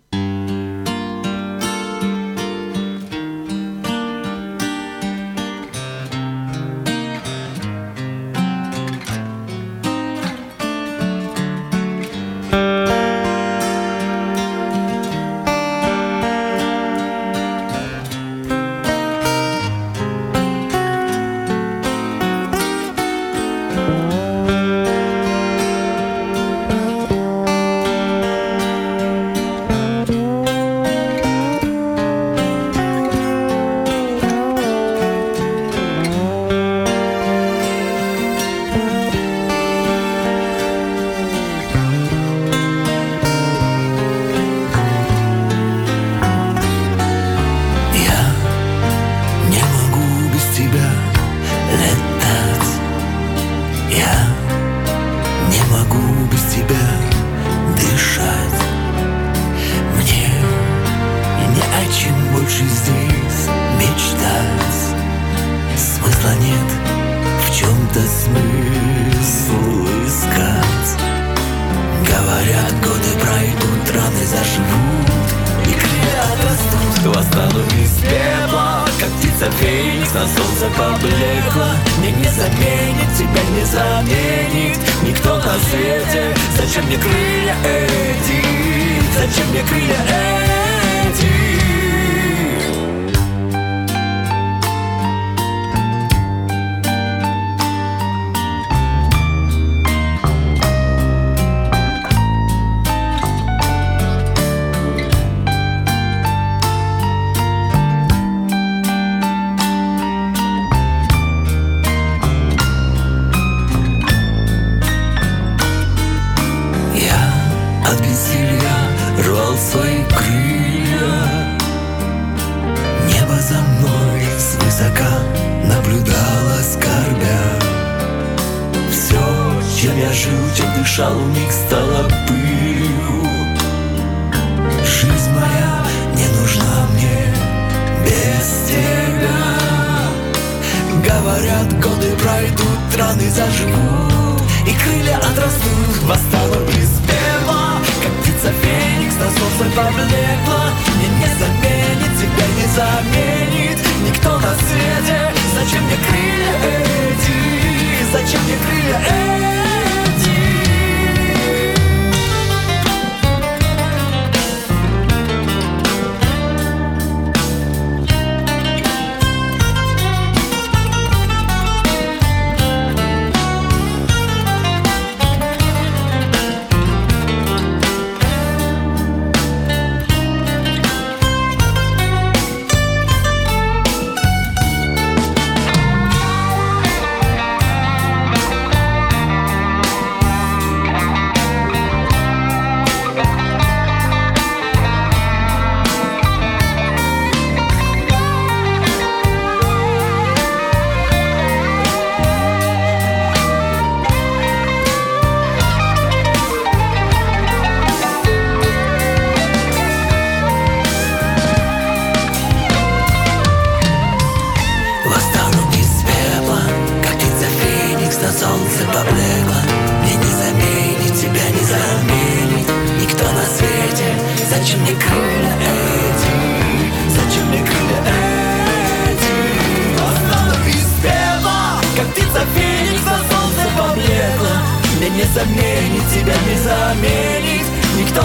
[130.95, 131.33] Чем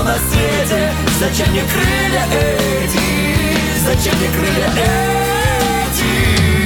[0.02, 2.98] На свете Зачем мне крылья эти?
[3.84, 6.59] Зачем мне крылья эти?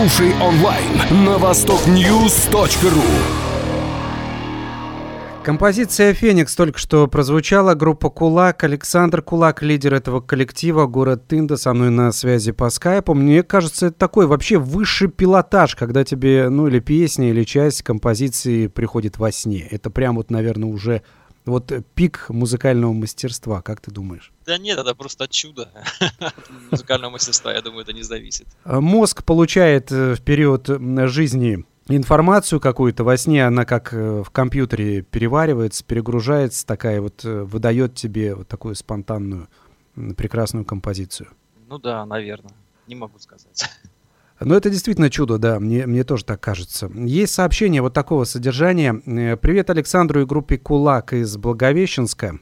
[0.00, 3.02] Слушай онлайн на востокньюз.ру.
[5.42, 7.74] Композиция «Феникс» только что прозвучала.
[7.74, 8.64] Группа «Кулак».
[8.64, 10.86] Александр Кулак, лидер этого коллектива.
[10.86, 13.12] Город Тында со мной на связи по скайпу.
[13.12, 18.68] Мне кажется, это такой вообще высший пилотаж, когда тебе, ну, или песня, или часть композиции
[18.68, 19.68] приходит во сне.
[19.70, 21.02] Это прям вот, наверное, уже
[21.44, 23.62] вот пик музыкального мастерства.
[23.62, 24.32] Как ты думаешь?
[24.46, 25.70] Да нет, это просто чудо
[26.70, 28.46] музыкального мастерства, я думаю, это не зависит.
[28.64, 30.68] А Мозг получает э, в период
[31.10, 37.42] жизни информацию какую-то во сне, она как э, в компьютере переваривается, перегружается, такая вот э,
[37.42, 39.48] выдает тебе вот такую спонтанную
[40.16, 41.28] прекрасную композицию.
[41.68, 42.54] Ну да, наверное.
[42.86, 43.70] Не могу сказать.
[44.40, 46.90] Но это действительно чудо, да, мне, мне тоже так кажется.
[46.94, 49.00] Есть сообщение вот такого содержания.
[49.04, 52.38] Э, Привет Александру и группе «Кулак» из Благовещенска.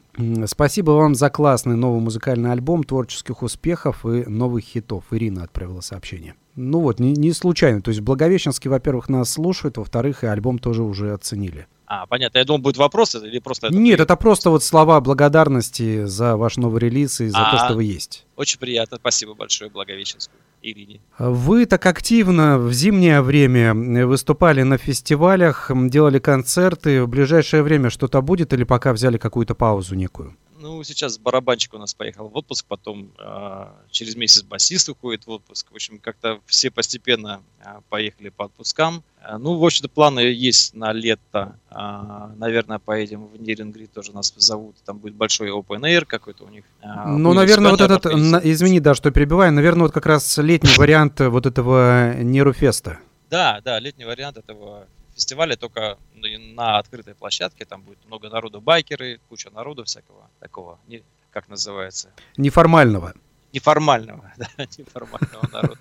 [0.46, 5.04] Спасибо вам за классный новый музыкальный альбом, творческих успехов и новых хитов.
[5.10, 6.34] Ирина отправила сообщение.
[6.54, 7.82] Ну вот, не, не случайно.
[7.82, 11.66] То есть в Благовещенске, во-первых, нас слушают, во-вторых, и альбом тоже уже оценили.
[11.86, 12.38] А, понятно.
[12.38, 13.76] Я думал, будет вопрос или просто это...
[13.76, 17.64] Нет, это просто вот слова благодарности за ваш новый релиз и за то, А.
[17.64, 18.26] что вы есть.
[18.36, 18.98] Очень приятно.
[18.98, 20.38] Спасибо большое, Благовещенскую.
[20.62, 21.00] Ирине.
[21.18, 23.74] Вы так активно в зимнее время
[24.06, 27.02] выступали на фестивалях, делали концерты.
[27.02, 30.36] В ближайшее время что-то будет или пока взяли какую-то паузу некую?
[30.60, 35.30] Ну, сейчас барабанщик у нас поехал в отпуск, потом а, через месяц басист уходит в
[35.30, 35.70] отпуск.
[35.70, 39.04] В общем, как-то все постепенно а, поехали по отпускам.
[39.22, 41.56] А, ну, в общем-то, планы есть на лето.
[41.70, 44.74] А, наверное, поедем в Нирингрид, тоже нас зовут.
[44.84, 46.64] Там будет большой open air какой-то у них.
[46.82, 50.74] А, Ну, наверное, вот этот, на- извини, да, что перебиваю, наверное, вот как раз летний
[50.76, 52.98] вариант вот этого Неруфеста.
[53.30, 54.86] Да, да, летний вариант этого
[55.18, 57.64] фестиваля, только на открытой площадке.
[57.64, 63.14] Там будет много народу, байкеры, куча народу всякого такого, не, как называется, Неформального.
[63.52, 64.48] неформального, да,
[64.78, 65.80] неформального народа.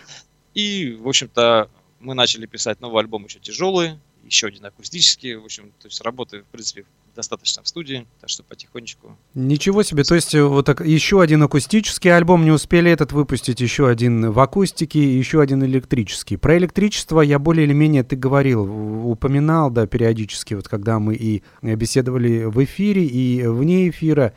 [0.54, 1.70] И, в общем-то,
[2.00, 5.36] мы начали писать новый альбом еще тяжелый, еще один акустический.
[5.36, 6.84] В общем, то есть работы, в принципе,
[7.14, 9.16] достаточно в студии, так что потихонечку.
[9.34, 13.60] Ничего себе, то есть э, вот так, еще один акустический альбом, не успели этот выпустить,
[13.60, 16.36] еще один в акустике, еще один электрический.
[16.36, 18.62] Про электричество я более или менее, ты говорил,
[19.08, 24.34] упоминал, да, периодически, вот когда мы и беседовали в эфире, и вне эфира.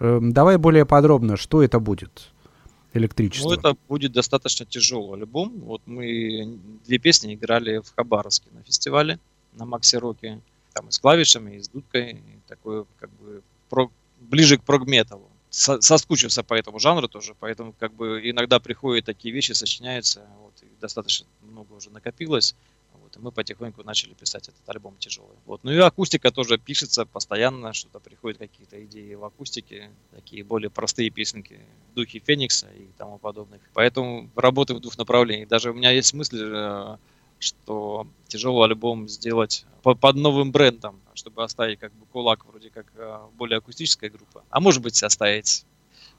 [0.00, 2.28] Эм, Давай более подробно, что это будет,
[2.94, 3.48] электричество?
[3.48, 5.52] Ну, это будет достаточно тяжелый альбом.
[5.60, 9.18] Вот мы две песни играли в Хабаровске на фестивале,
[9.54, 10.40] на Макси Роке.
[10.78, 12.12] Там и с клавишами, и с дудкой.
[12.12, 15.28] И такое, как бы, прог- ближе к прогметалу.
[15.50, 20.52] Со- соскучился по этому жанру тоже, поэтому как бы иногда приходят такие вещи, сочиняются, вот,
[20.62, 22.54] и достаточно много уже накопилось.
[22.92, 25.36] Вот, и мы потихоньку начали писать этот альбом тяжелый.
[25.46, 25.64] Вот.
[25.64, 31.10] Ну и акустика тоже пишется постоянно, что-то приходят какие-то идеи в акустике, такие более простые
[31.10, 31.58] песенки,
[31.90, 33.60] в духе Феникса и тому подобных.
[33.74, 35.48] Поэтому работаю в двух направлениях.
[35.48, 36.96] Даже у меня есть мысль, э,
[37.38, 42.86] что тяжелый альбом сделать по- под новым брендом, чтобы оставить как бы кулак вроде как
[42.96, 44.42] э, более акустическая группа.
[44.50, 45.64] А может быть оставить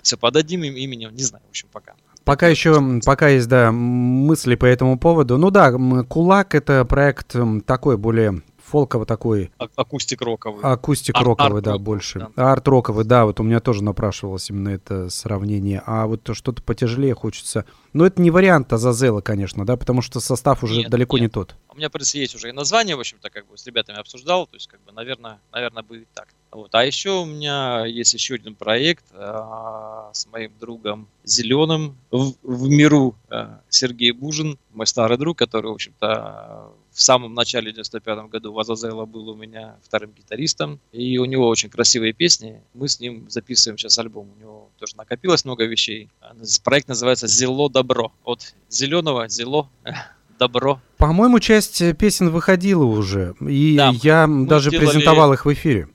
[0.02, 1.94] все под одним им- именем, не знаю, в общем, пока.
[2.24, 5.38] Пока еще, пока есть, да, мысли по этому поводу.
[5.38, 5.72] Ну да,
[6.04, 10.62] «Кулак»— это проект такой, более фолково такой, А- Акустик роковый.
[10.64, 12.28] акустик Арт- роковый, да, больше.
[12.36, 12.52] да.
[12.54, 15.82] Арт-роковый, да, вот у меня тоже напрашивалось именно это сравнение.
[15.86, 17.66] А вот то что-то потяжелее хочется.
[17.94, 21.34] Но это не вариант Азазела, конечно, да, потому что состав уже Нет, далеко не нет.
[21.34, 21.56] тот.
[21.74, 24.46] У меня, в принципе, есть уже и название, в общем-то, как бы с ребятами обсуждал,
[24.48, 26.28] то есть, как бы, наверное, наверное, будет так.
[26.52, 26.74] Вот.
[26.76, 32.68] А еще у меня есть еще один проект а, с моим другом Зеленым в, в
[32.68, 38.52] миру а, Сергей Бужин, мой старый друг, который, в общем-то, в самом начале 95 году
[38.52, 42.62] в Азазела был у меня вторым гитаристом, и у него очень красивые песни.
[42.74, 44.30] Мы с ним записываем сейчас альбом.
[44.36, 46.10] У него тоже накопилось много вещей.
[46.22, 48.12] А, Проект называется «Зело добро».
[48.24, 49.70] От зеленого зело
[50.40, 50.82] добро.
[50.98, 53.36] По-моему, часть песен выходила уже.
[53.48, 55.88] И Да, я даже сделали- презентовал их в эфире.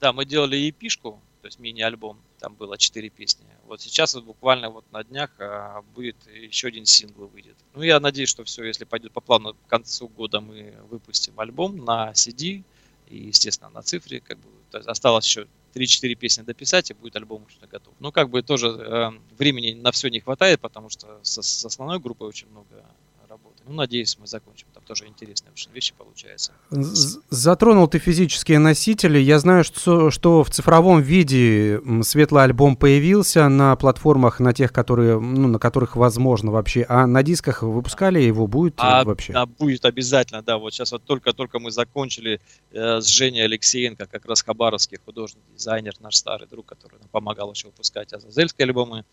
[0.00, 3.44] Да, мы делали епишку, то есть мини-альбом, там было четыре песни.
[3.66, 7.54] Вот сейчас вот буквально вот на днях а, будет еще один сингл выйдет.
[7.74, 11.76] Ну, я надеюсь, что все, если пойдет по плану, к концу года мы выпустим альбом
[11.76, 12.64] на CD
[13.08, 14.22] и, естественно, на цифре.
[14.22, 17.92] Как бы, осталось еще 3-4 песни дописать, и будет альбом уже готов.
[17.98, 22.00] Ну, как бы тоже э, времени на все не хватает, потому что со- с основной
[22.00, 22.86] группой очень много.
[23.66, 24.66] Ну, надеюсь, мы закончим.
[24.74, 26.52] Там тоже интересные очень вещи получаются.
[26.70, 29.18] Затронул ты физические носители.
[29.18, 35.18] Я знаю, что, что в цифровом виде светлый альбом появился на платформах, на тех, которые,
[35.18, 36.84] ну, на которых возможно вообще.
[36.88, 39.32] А на дисках выпускали его будет А, вообще?
[39.32, 40.58] а будет обязательно, да.
[40.58, 42.40] Вот сейчас вот только-только мы закончили
[42.72, 47.52] э, с Женей Алексеенко, как раз хабаровский художник, дизайнер, наш старый друг, который нам помогал
[47.52, 49.04] еще выпускать азазельские альбомы,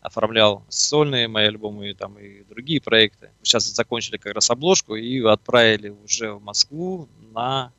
[0.00, 3.30] оформлял сольные мои альбомы и там и другие проекты.
[3.42, 7.72] Сейчас закончили как раз обложку и отправили уже в Москву на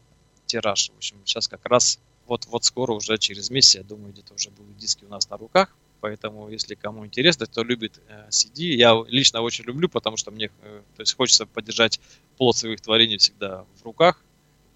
[0.46, 0.90] тираж.
[0.90, 4.50] В общем, сейчас как раз вот, вот скоро уже через месяц, я думаю, где-то уже
[4.52, 5.76] будут диски у нас на руках.
[6.02, 10.50] Поэтому, если кому интересно, кто любит э, CD, я лично очень люблю, потому что мне
[10.62, 12.00] э, то есть хочется поддержать
[12.38, 14.24] плод своих творений всегда в руках,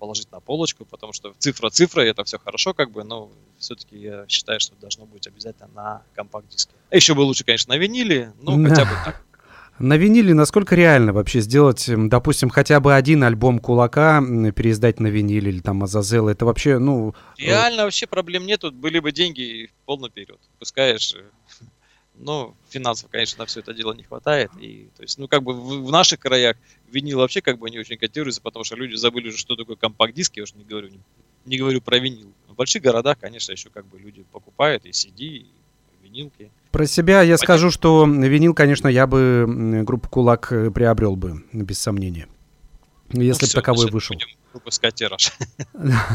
[0.03, 4.25] положить на полочку, потому что цифра цифра, это все хорошо, как бы, но все-таки я
[4.27, 6.73] считаю, что должно быть обязательно на компакт-диске.
[6.91, 8.69] А еще бы лучше, конечно, на виниле, но Да.
[8.69, 9.25] хотя бы так.
[9.79, 14.21] На виниле насколько реально вообще сделать, допустим, хотя бы один альбом Кулака
[14.53, 16.31] переиздать на виниле или там Азазела?
[16.31, 17.15] Это вообще, ну...
[17.37, 20.37] Реально вообще проблем нету, были бы деньги полный вперед.
[20.59, 21.23] Пускаешь, э,
[22.15, 24.51] но финансово, конечно, на все это дело не хватает.
[24.59, 26.57] И, то есть, ну, как бы в, в наших краях
[26.91, 30.37] винил вообще как бы не очень котируется, потому что люди забыли уже, что такое компакт-диск,
[30.37, 30.99] я уж не говорю, не,
[31.45, 32.31] не говорю про винил.
[32.47, 35.47] В больших городах, конечно, еще как бы люди покупают и CD, и
[36.03, 36.51] винилки.
[36.71, 37.37] Про себя я Понятно.
[37.45, 42.27] скажу, что винил, конечно, я бы группу Кулак э, приобрел бы, без сомнения.
[43.11, 44.15] Если Ну, бы таковой вышел.
[44.15, 45.31] Будем выпускать тираж.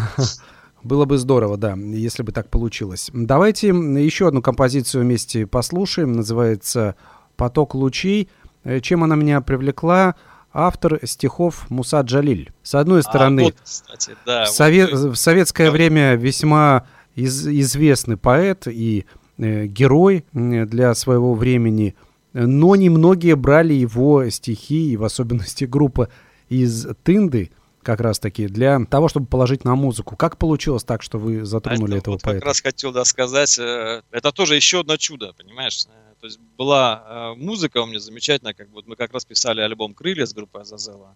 [0.84, 3.10] Было бы здорово, да, если бы так получилось.
[3.12, 6.12] Давайте еще одну композицию вместе послушаем.
[6.12, 6.94] Называется
[7.36, 8.28] «Поток лучей».
[8.64, 10.14] Э, Чем она меня привлекла?
[10.52, 12.52] Автор стихов Муса Джалиль.
[12.62, 14.44] С одной А, стороны, вот, кстати, да.
[14.44, 15.70] в, вот сове- ты- в советское Да.
[15.72, 19.04] время весьма из- известный поэт и
[19.40, 21.94] э, герой для своего времени,
[22.32, 26.08] но немногие брали его стихи, и в особенности группа
[26.48, 27.50] из Тынды,
[27.82, 30.16] как раз таки, для того, чтобы положить на музыку.
[30.16, 32.44] Как получилось так, что вы затронули Это этого вот как поэта?
[32.46, 35.86] раз хотел да, сказать, э, это тоже еще одно чудо, понимаешь?
[35.86, 39.60] Э, То есть была э, музыка у меня замечательная, как вот мы как раз писали
[39.60, 41.14] альбом «Крылья» с группой Азазела,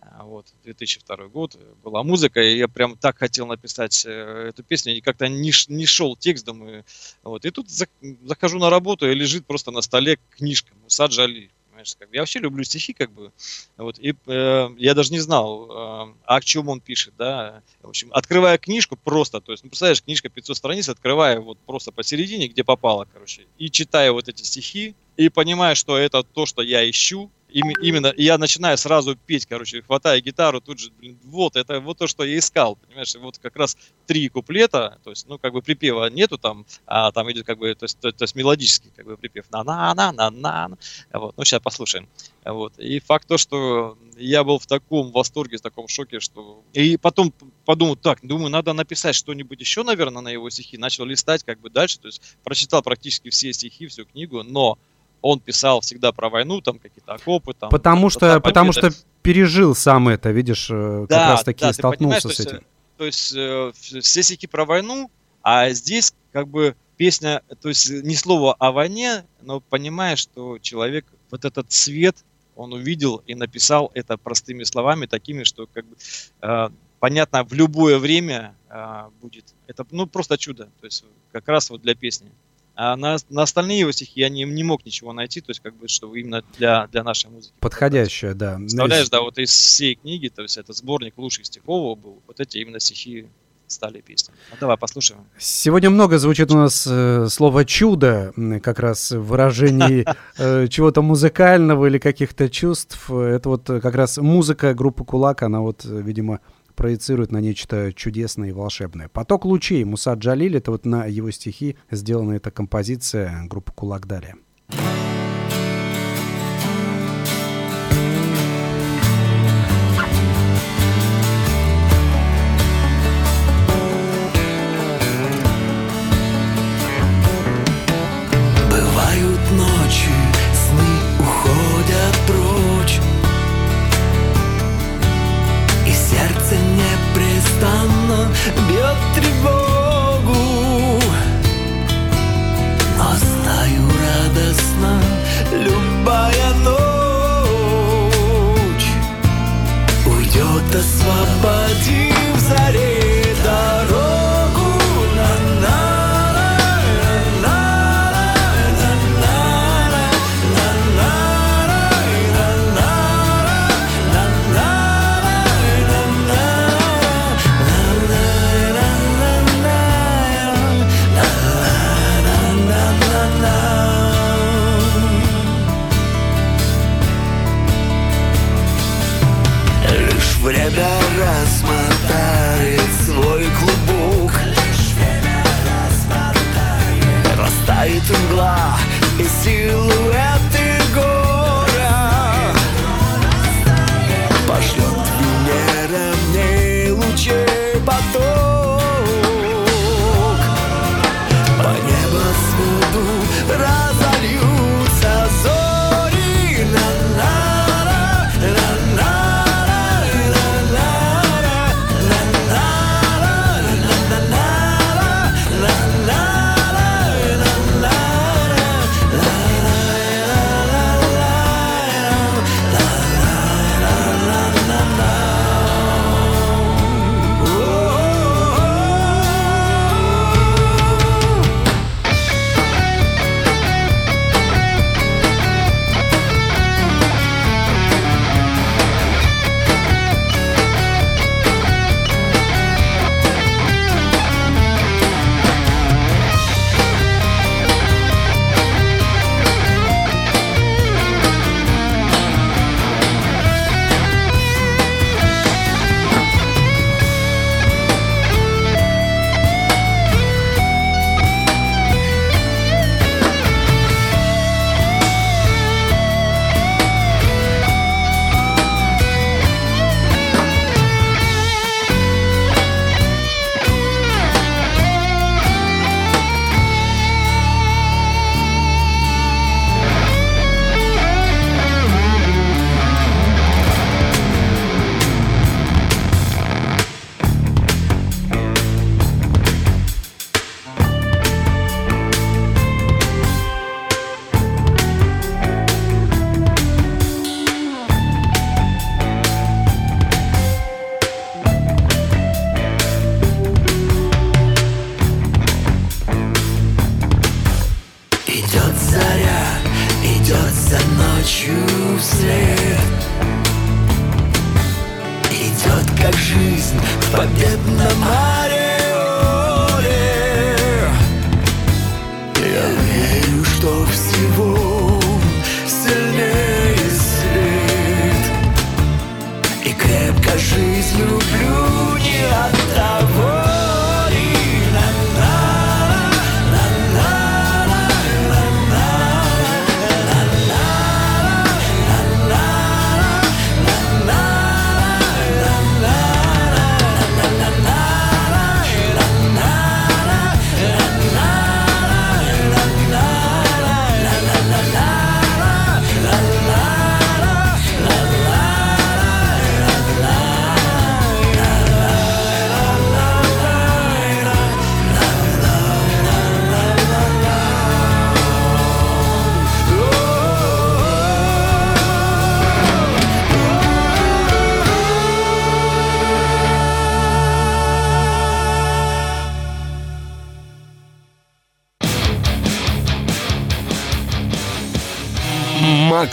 [0.00, 5.00] А, вот, 2002 год, была музыка, и я прям так хотел написать эту песню, и
[5.00, 6.84] как-то не, не шел текст, думаю,
[7.22, 7.86] вот, и тут за-
[8.24, 11.50] захожу на работу, и лежит просто на столе книжка Муса Джали,
[11.82, 12.14] понимаешь, как бы.
[12.14, 13.32] я вообще люблю стихи, как бы,
[13.76, 17.62] вот, и э, я даже не знал, э, о чем он пишет, да.
[17.82, 21.92] В общем, открывая книжку просто, то есть, ну, представляешь, книжка 500 страниц, открывая вот просто
[21.92, 26.62] посередине, где попало, короче, и читая вот эти стихи, и понимая, что это то, что
[26.62, 31.56] я ищу, именно, и я начинаю сразу петь, короче, хватая гитару, тут же, блин, вот,
[31.56, 33.76] это вот то, что я искал, понимаешь, вот как раз
[34.06, 37.74] три куплета, то есть, ну, как бы припева нету там, а там идет как бы,
[37.74, 40.76] то есть, то, то есть мелодический как бы припев, на-на-на-на-на,
[41.12, 42.08] вот, ну, сейчас послушаем.
[42.44, 42.76] Вот.
[42.78, 46.62] И факт то, что я был в таком восторге, в таком шоке, что...
[46.72, 47.32] И потом
[47.64, 50.76] подумал, так, думаю, надо написать что-нибудь еще, наверное, на его стихи.
[50.76, 54.76] Начал листать как бы дальше, то есть прочитал практически все стихи, всю книгу, но
[55.22, 57.70] он писал всегда про войну, там какие-то окопы, там...
[57.70, 58.90] Потому что, там, потому победа.
[58.90, 62.40] что пережил сам это, видишь, э, как Да, раз таки да, столкнулся с то есть,
[62.40, 62.64] этим.
[62.98, 65.10] То есть э, в- все стихи про войну,
[65.42, 71.06] а здесь как бы песня, то есть ни слова о войне, но понимаешь, что человек
[71.30, 72.16] вот этот цвет,
[72.54, 75.96] он увидел и написал это простыми словами, такими, что как бы
[76.42, 76.68] э,
[77.00, 79.54] понятно в любое время э, будет.
[79.66, 82.30] Это ну просто чудо, то есть как раз вот для песни.
[82.74, 85.76] А на, на остальные его стихи я не, не мог ничего найти, то есть как
[85.76, 87.54] бы, что именно для, для нашей музыки.
[87.60, 88.56] Подходящее, да.
[88.56, 92.58] Представляешь, да, вот из всей книги, то есть это сборник лучших стихов был, вот эти
[92.58, 93.26] именно стихи
[93.72, 94.38] стали песнями.
[94.50, 95.22] Ну, давай послушаем.
[95.38, 100.04] Сегодня много звучит у нас э, слово «чудо», как раз в выражении
[100.38, 103.10] э, чего-то музыкального или каких-то чувств.
[103.10, 106.40] Это вот э, как раз музыка группы «Кулак», она вот, э, видимо,
[106.74, 109.08] проецирует на нечто чудесное и волшебное.
[109.08, 114.36] «Поток лучей» Муса Джалиль, это вот на его стихи сделана эта композиция группы «Кулак» далее.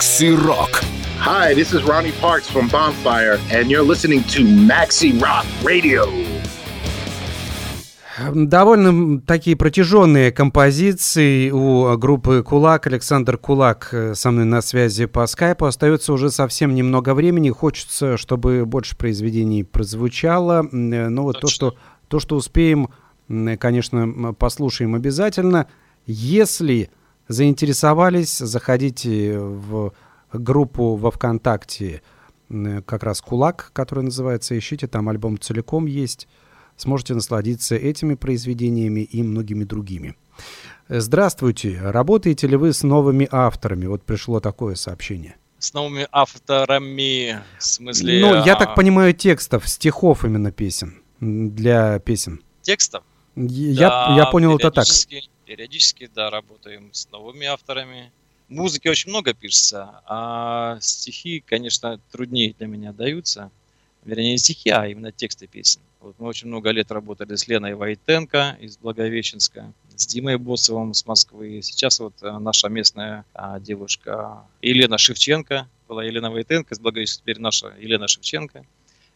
[0.00, 0.80] Макси Рок.
[1.18, 6.06] Hi, this is Ronnie Parks from Bonfire, and you're listening to Maxi Rock Radio.
[8.32, 12.86] Довольно такие протяженные композиции у группы Кулак.
[12.86, 15.66] Александр Кулак э, со мной на связи по скайпу.
[15.66, 17.50] Остается уже совсем немного времени.
[17.50, 20.66] Хочется, чтобы больше произведений прозвучало.
[20.72, 21.74] Э, Но вот то, что,
[22.08, 22.88] то, что успеем,
[23.28, 25.66] м, конечно, послушаем обязательно.
[26.06, 26.88] Если
[27.30, 29.92] заинтересовались, заходите в
[30.32, 32.02] группу во ВКонтакте
[32.48, 34.58] как раз «Кулак», который называется.
[34.58, 36.26] Ищите, там альбом целиком есть
[36.76, 40.16] сможете насладиться этими произведениями и многими другими.
[40.88, 41.78] Здравствуйте.
[41.80, 43.86] Работаете ли вы с новыми авторами?
[43.86, 45.36] Вот пришло такое сообщение.
[45.58, 48.20] С новыми авторами, в смысле...
[48.20, 51.02] Ну, я а, так понимаю, текстов, стихов именно песен.
[51.20, 52.42] Для песен.
[52.62, 53.04] Текстов?
[53.36, 54.86] Я, Да, я понял это так.
[55.50, 58.12] Периодически- да, работаем с новыми авторами.
[58.48, 63.50] Музыки очень много пишется, а стихи, конечно, труднее для меня даются.
[64.04, 65.80] Вернее, не стихи, а именно тексты песен.
[66.00, 71.04] Вот мы очень много лет работали с Леной Войтенко из Благовещенска, с Димой Босовым с
[71.04, 71.60] Москвы.
[71.62, 77.40] Сейчас вот э, наша местная а, девушка Елена Шевченко, была Елена Войтенко из Благовещенска, теперь
[77.40, 78.64] наша Елена Шевченко.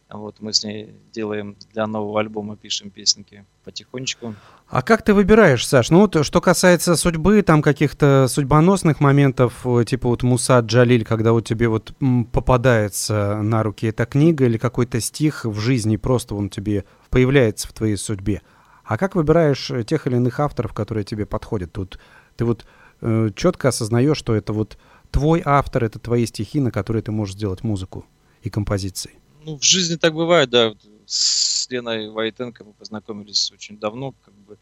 [0.09, 4.35] Вот мы с ней делаем для нового альбома, пишем песенки потихонечку.
[4.67, 5.89] А как ты выбираешь, Саш?
[5.89, 11.31] Ну, вот, что касается судьбы, там каких-то судьбоносных моментов, э, типа вот Муса Джалиль, когда
[11.31, 11.93] вот тебе вот
[12.31, 17.73] попадается на руки эта книга или какой-то стих в жизни, просто он тебе появляется в
[17.73, 18.43] твоей судьбе.
[18.83, 21.73] А как выбираешь э, тех или иных авторов, которые тебе подходят?
[21.73, 21.99] Тут
[22.37, 22.65] ты вот
[23.01, 24.77] э, четко осознаешь, что это вот
[25.09, 28.05] твой автор, это твои стихи, на которые ты можешь сделать музыку
[28.43, 29.13] и композиции.
[29.45, 30.73] Ну, в жизни так бывает, да.
[31.05, 34.57] С Леной Войтенко мы познакомились очень давно, как бы.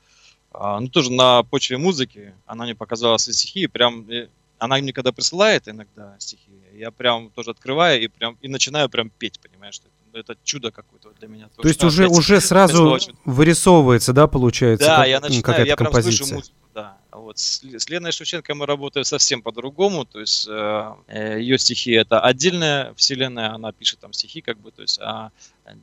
[0.52, 2.34] А, ну, тоже на почве музыки.
[2.46, 4.06] Она мне показала свои стихи, и прям...
[4.60, 9.10] Она мне когда присылает иногда стихи, я прям тоже открываю и прям и начинаю прям
[9.10, 11.50] петь, понимаешь, что это, это чудо какое-то для меня.
[11.56, 14.86] То есть уже, уже сразу вырисовывается, да, получается?
[14.86, 16.26] Да, как- я начинаю, я прям композиция.
[16.26, 16.56] слышу музыку,
[17.14, 21.92] Вот с, с Леной Шевченко мы работаем совсем по-другому, то есть э, э, ее стихи
[21.92, 25.32] это отдельная вселенная, она пишет там стихи как бы, то есть а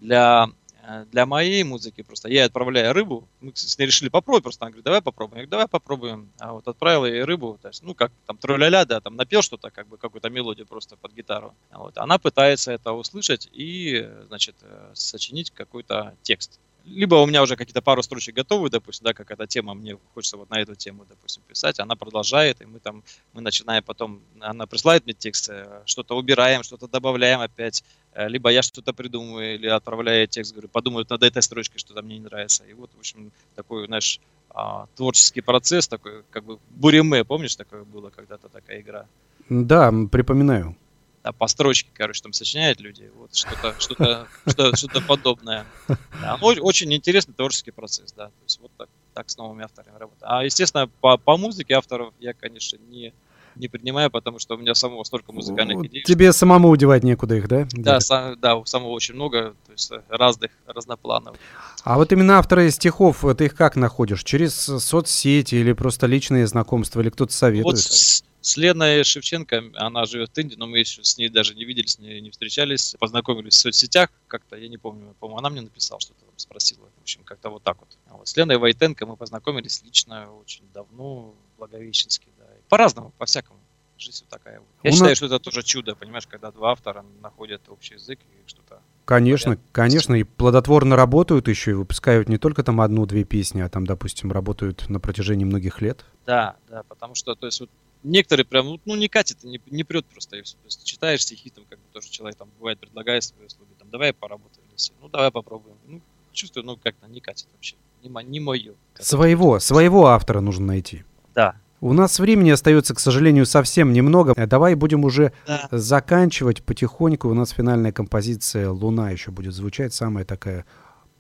[0.01, 0.49] для
[0.83, 4.71] э, для моей музыки просто я отправляю рыбу, мы с ней решили попробовать, просто она
[4.71, 7.95] говорит, давай попробуем, я говорю, давай попробуем, а вот отправил ей рыбу, то есть, ну
[7.95, 11.79] как там тролля да, там напел что-то, как бы какую-то мелодию просто под гитару, А
[11.79, 14.57] вот, она пытается это услышать и, значит,
[14.95, 16.59] сочинить какой-то текст
[16.91, 20.51] либо у меня уже какие-то пару строчек готовы, допустим, да, какая-то тема, мне хочется вот
[20.51, 25.05] на эту тему, допустим, писать, она продолжает, и мы там, мы начинаем потом, она присылает
[25.05, 30.27] мне текст, э, что-то убираем, что-то добавляем опять, э, либо я что-то придумываю, или отправляю
[30.27, 32.65] текст, говорю, подумаю над этой строчкой, что-то мне не нравится.
[32.65, 34.21] И вот, в общем, такой, знаешь,
[34.51, 39.07] а, творческий процесс, такой, как бы, буриме, помнишь, такое было когда-то такая игра?
[39.49, 40.77] Да, припоминаю.
[41.23, 45.67] Да, по строчке, короче, там сочиняют люди, вот что-то, что-то, что- что-то подобное.
[45.89, 49.97] Да, о- очень интересный творческий процесс, да, то есть вот так, так с новыми авторами
[49.99, 50.23] работать.
[50.27, 53.13] А, естественно, по, по музыке авторов я, конечно, не,
[53.57, 56.03] не принимаю, потому что у меня самого столько музыкальных Ну, идей.
[56.05, 57.65] Тебе самому удевать некуда их, да?
[57.65, 57.67] Да,
[57.99, 57.99] Где-то?
[57.99, 61.39] са- да, у самого очень много, то есть разных, разноплановых.
[61.85, 64.23] А вот именно авторы стихов, ты их как находишь?
[64.25, 67.79] Через соцсети или просто личные знакомства, или кто-то Вот советует?
[67.79, 71.65] с- С Леной Шевченко, она живет в Индии, но мы еще с ней даже не
[71.65, 72.97] виделись, не, не встречались.
[72.99, 76.87] Познакомились в соцсетях как-то, я не помню, по-моему, она мне написала, что-то там спросила.
[76.99, 77.89] В общем, как-то вот так вот.
[78.09, 78.29] А вот.
[78.29, 82.45] С Леной Войтенко мы познакомились лично очень давно, в Благовещенске, да.
[82.69, 83.59] По-разному, по-всякому.
[83.99, 84.61] Жизнь вот такая.
[84.61, 84.69] вот.
[84.83, 88.19] Я У считаю, нас- что это тоже чудо, понимаешь, когда два автора находят общий язык
[88.33, 89.69] и что-то Конечно, Понятно.
[89.73, 94.31] конечно, и плодотворно работают еще, и выпускают не только там одну-две песни, а там, допустим,
[94.33, 96.05] работают на протяжении многих лет.
[96.27, 97.69] Да, да, потому что, то есть, вот
[98.03, 100.37] некоторые прям, ну, ну, не катит, не, не прет просто.
[100.37, 103.89] И есть, читаешь стихи, там, как бы тоже человек там бывает предлагает свои услуги, там,
[103.91, 104.93] давай поработаем вместе.
[105.01, 105.77] Ну, давай попробуем.
[105.87, 106.01] Ну,
[106.33, 107.77] чувствую, ну, как-то не катит вообще.
[108.03, 108.75] Не, не мое.
[108.99, 111.05] Своего, своего автора нужно найти.
[111.35, 111.57] Да.
[111.83, 114.35] У нас времени остается, к сожалению, совсем немного.
[114.37, 115.67] Э, Давай будем уже Да.
[115.71, 117.29] заканчивать потихоньку.
[117.29, 120.67] У нас финальная композиция «Луна» еще будет звучать, самая такая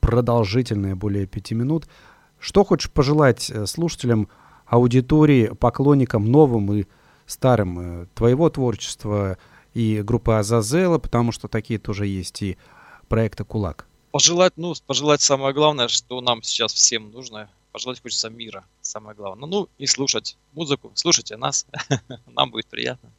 [0.01, 1.87] продолжительная, более пяти минут.
[2.39, 4.29] Что хочешь пожелать э, слушателям,
[4.71, 6.85] аудитории, поклонникам новым и
[7.27, 9.37] старым э, твоего творчества
[9.75, 12.57] и группы Азазела, потому что такие тоже есть, и
[13.09, 13.87] проекта «Кулак».
[14.13, 17.51] Пожелать, ну, пожелать самое главное, что нам сейчас всем нужно.
[17.73, 19.49] Пожелать хочется мира, самое главное.
[19.49, 20.91] Ну, и слушать музыку.
[20.95, 21.67] Слушайте нас,
[22.27, 23.11] нам будет приятно.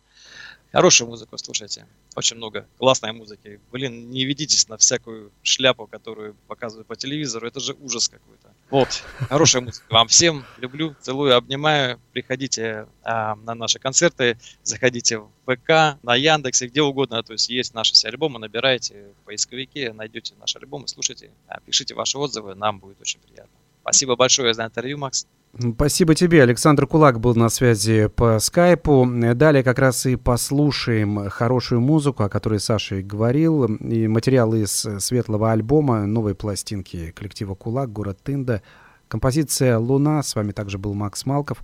[0.72, 1.86] Хорошую музыку слушайте.
[2.15, 3.59] Очень много классной музыки.
[3.72, 7.45] Блин, не ведитесь на всякую шляпу, которую показывают по телевизору.
[7.45, 8.53] Это же ужас какой-то.
[8.69, 9.03] Вот.
[9.28, 9.86] Хорошая музыка.
[9.89, 11.99] Вам всем люблю, целую, обнимаю.
[12.13, 17.22] Приходите а, на наши концерты, заходите в ВК, на Яндексе, где угодно.
[17.22, 21.32] То есть есть наши все альбомы, набирайте в поисковике, найдете наши альбомы, слушайте,
[21.65, 23.51] пишите ваши отзывы, нам будет очень приятно.
[23.82, 25.28] Спасибо большое за интервью, Макс.
[25.58, 26.43] Спасибо тебе.
[26.43, 29.06] Александр Кулак был на связи по скайпу.
[29.36, 33.66] Далее как раз и послушаем хорошую музыку, о которой Саша и говорил.
[33.66, 38.62] И материалы из светлого альбома, новой пластинки коллектива Кулак, город Тында.
[39.10, 40.24] Композиция «Луна».
[40.24, 41.60] С вами также был Макс Малков.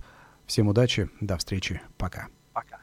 [0.46, 1.08] Всем удачи.
[1.20, 1.80] До встречи.
[1.96, 2.26] Пока.
[2.52, 2.78] Пока.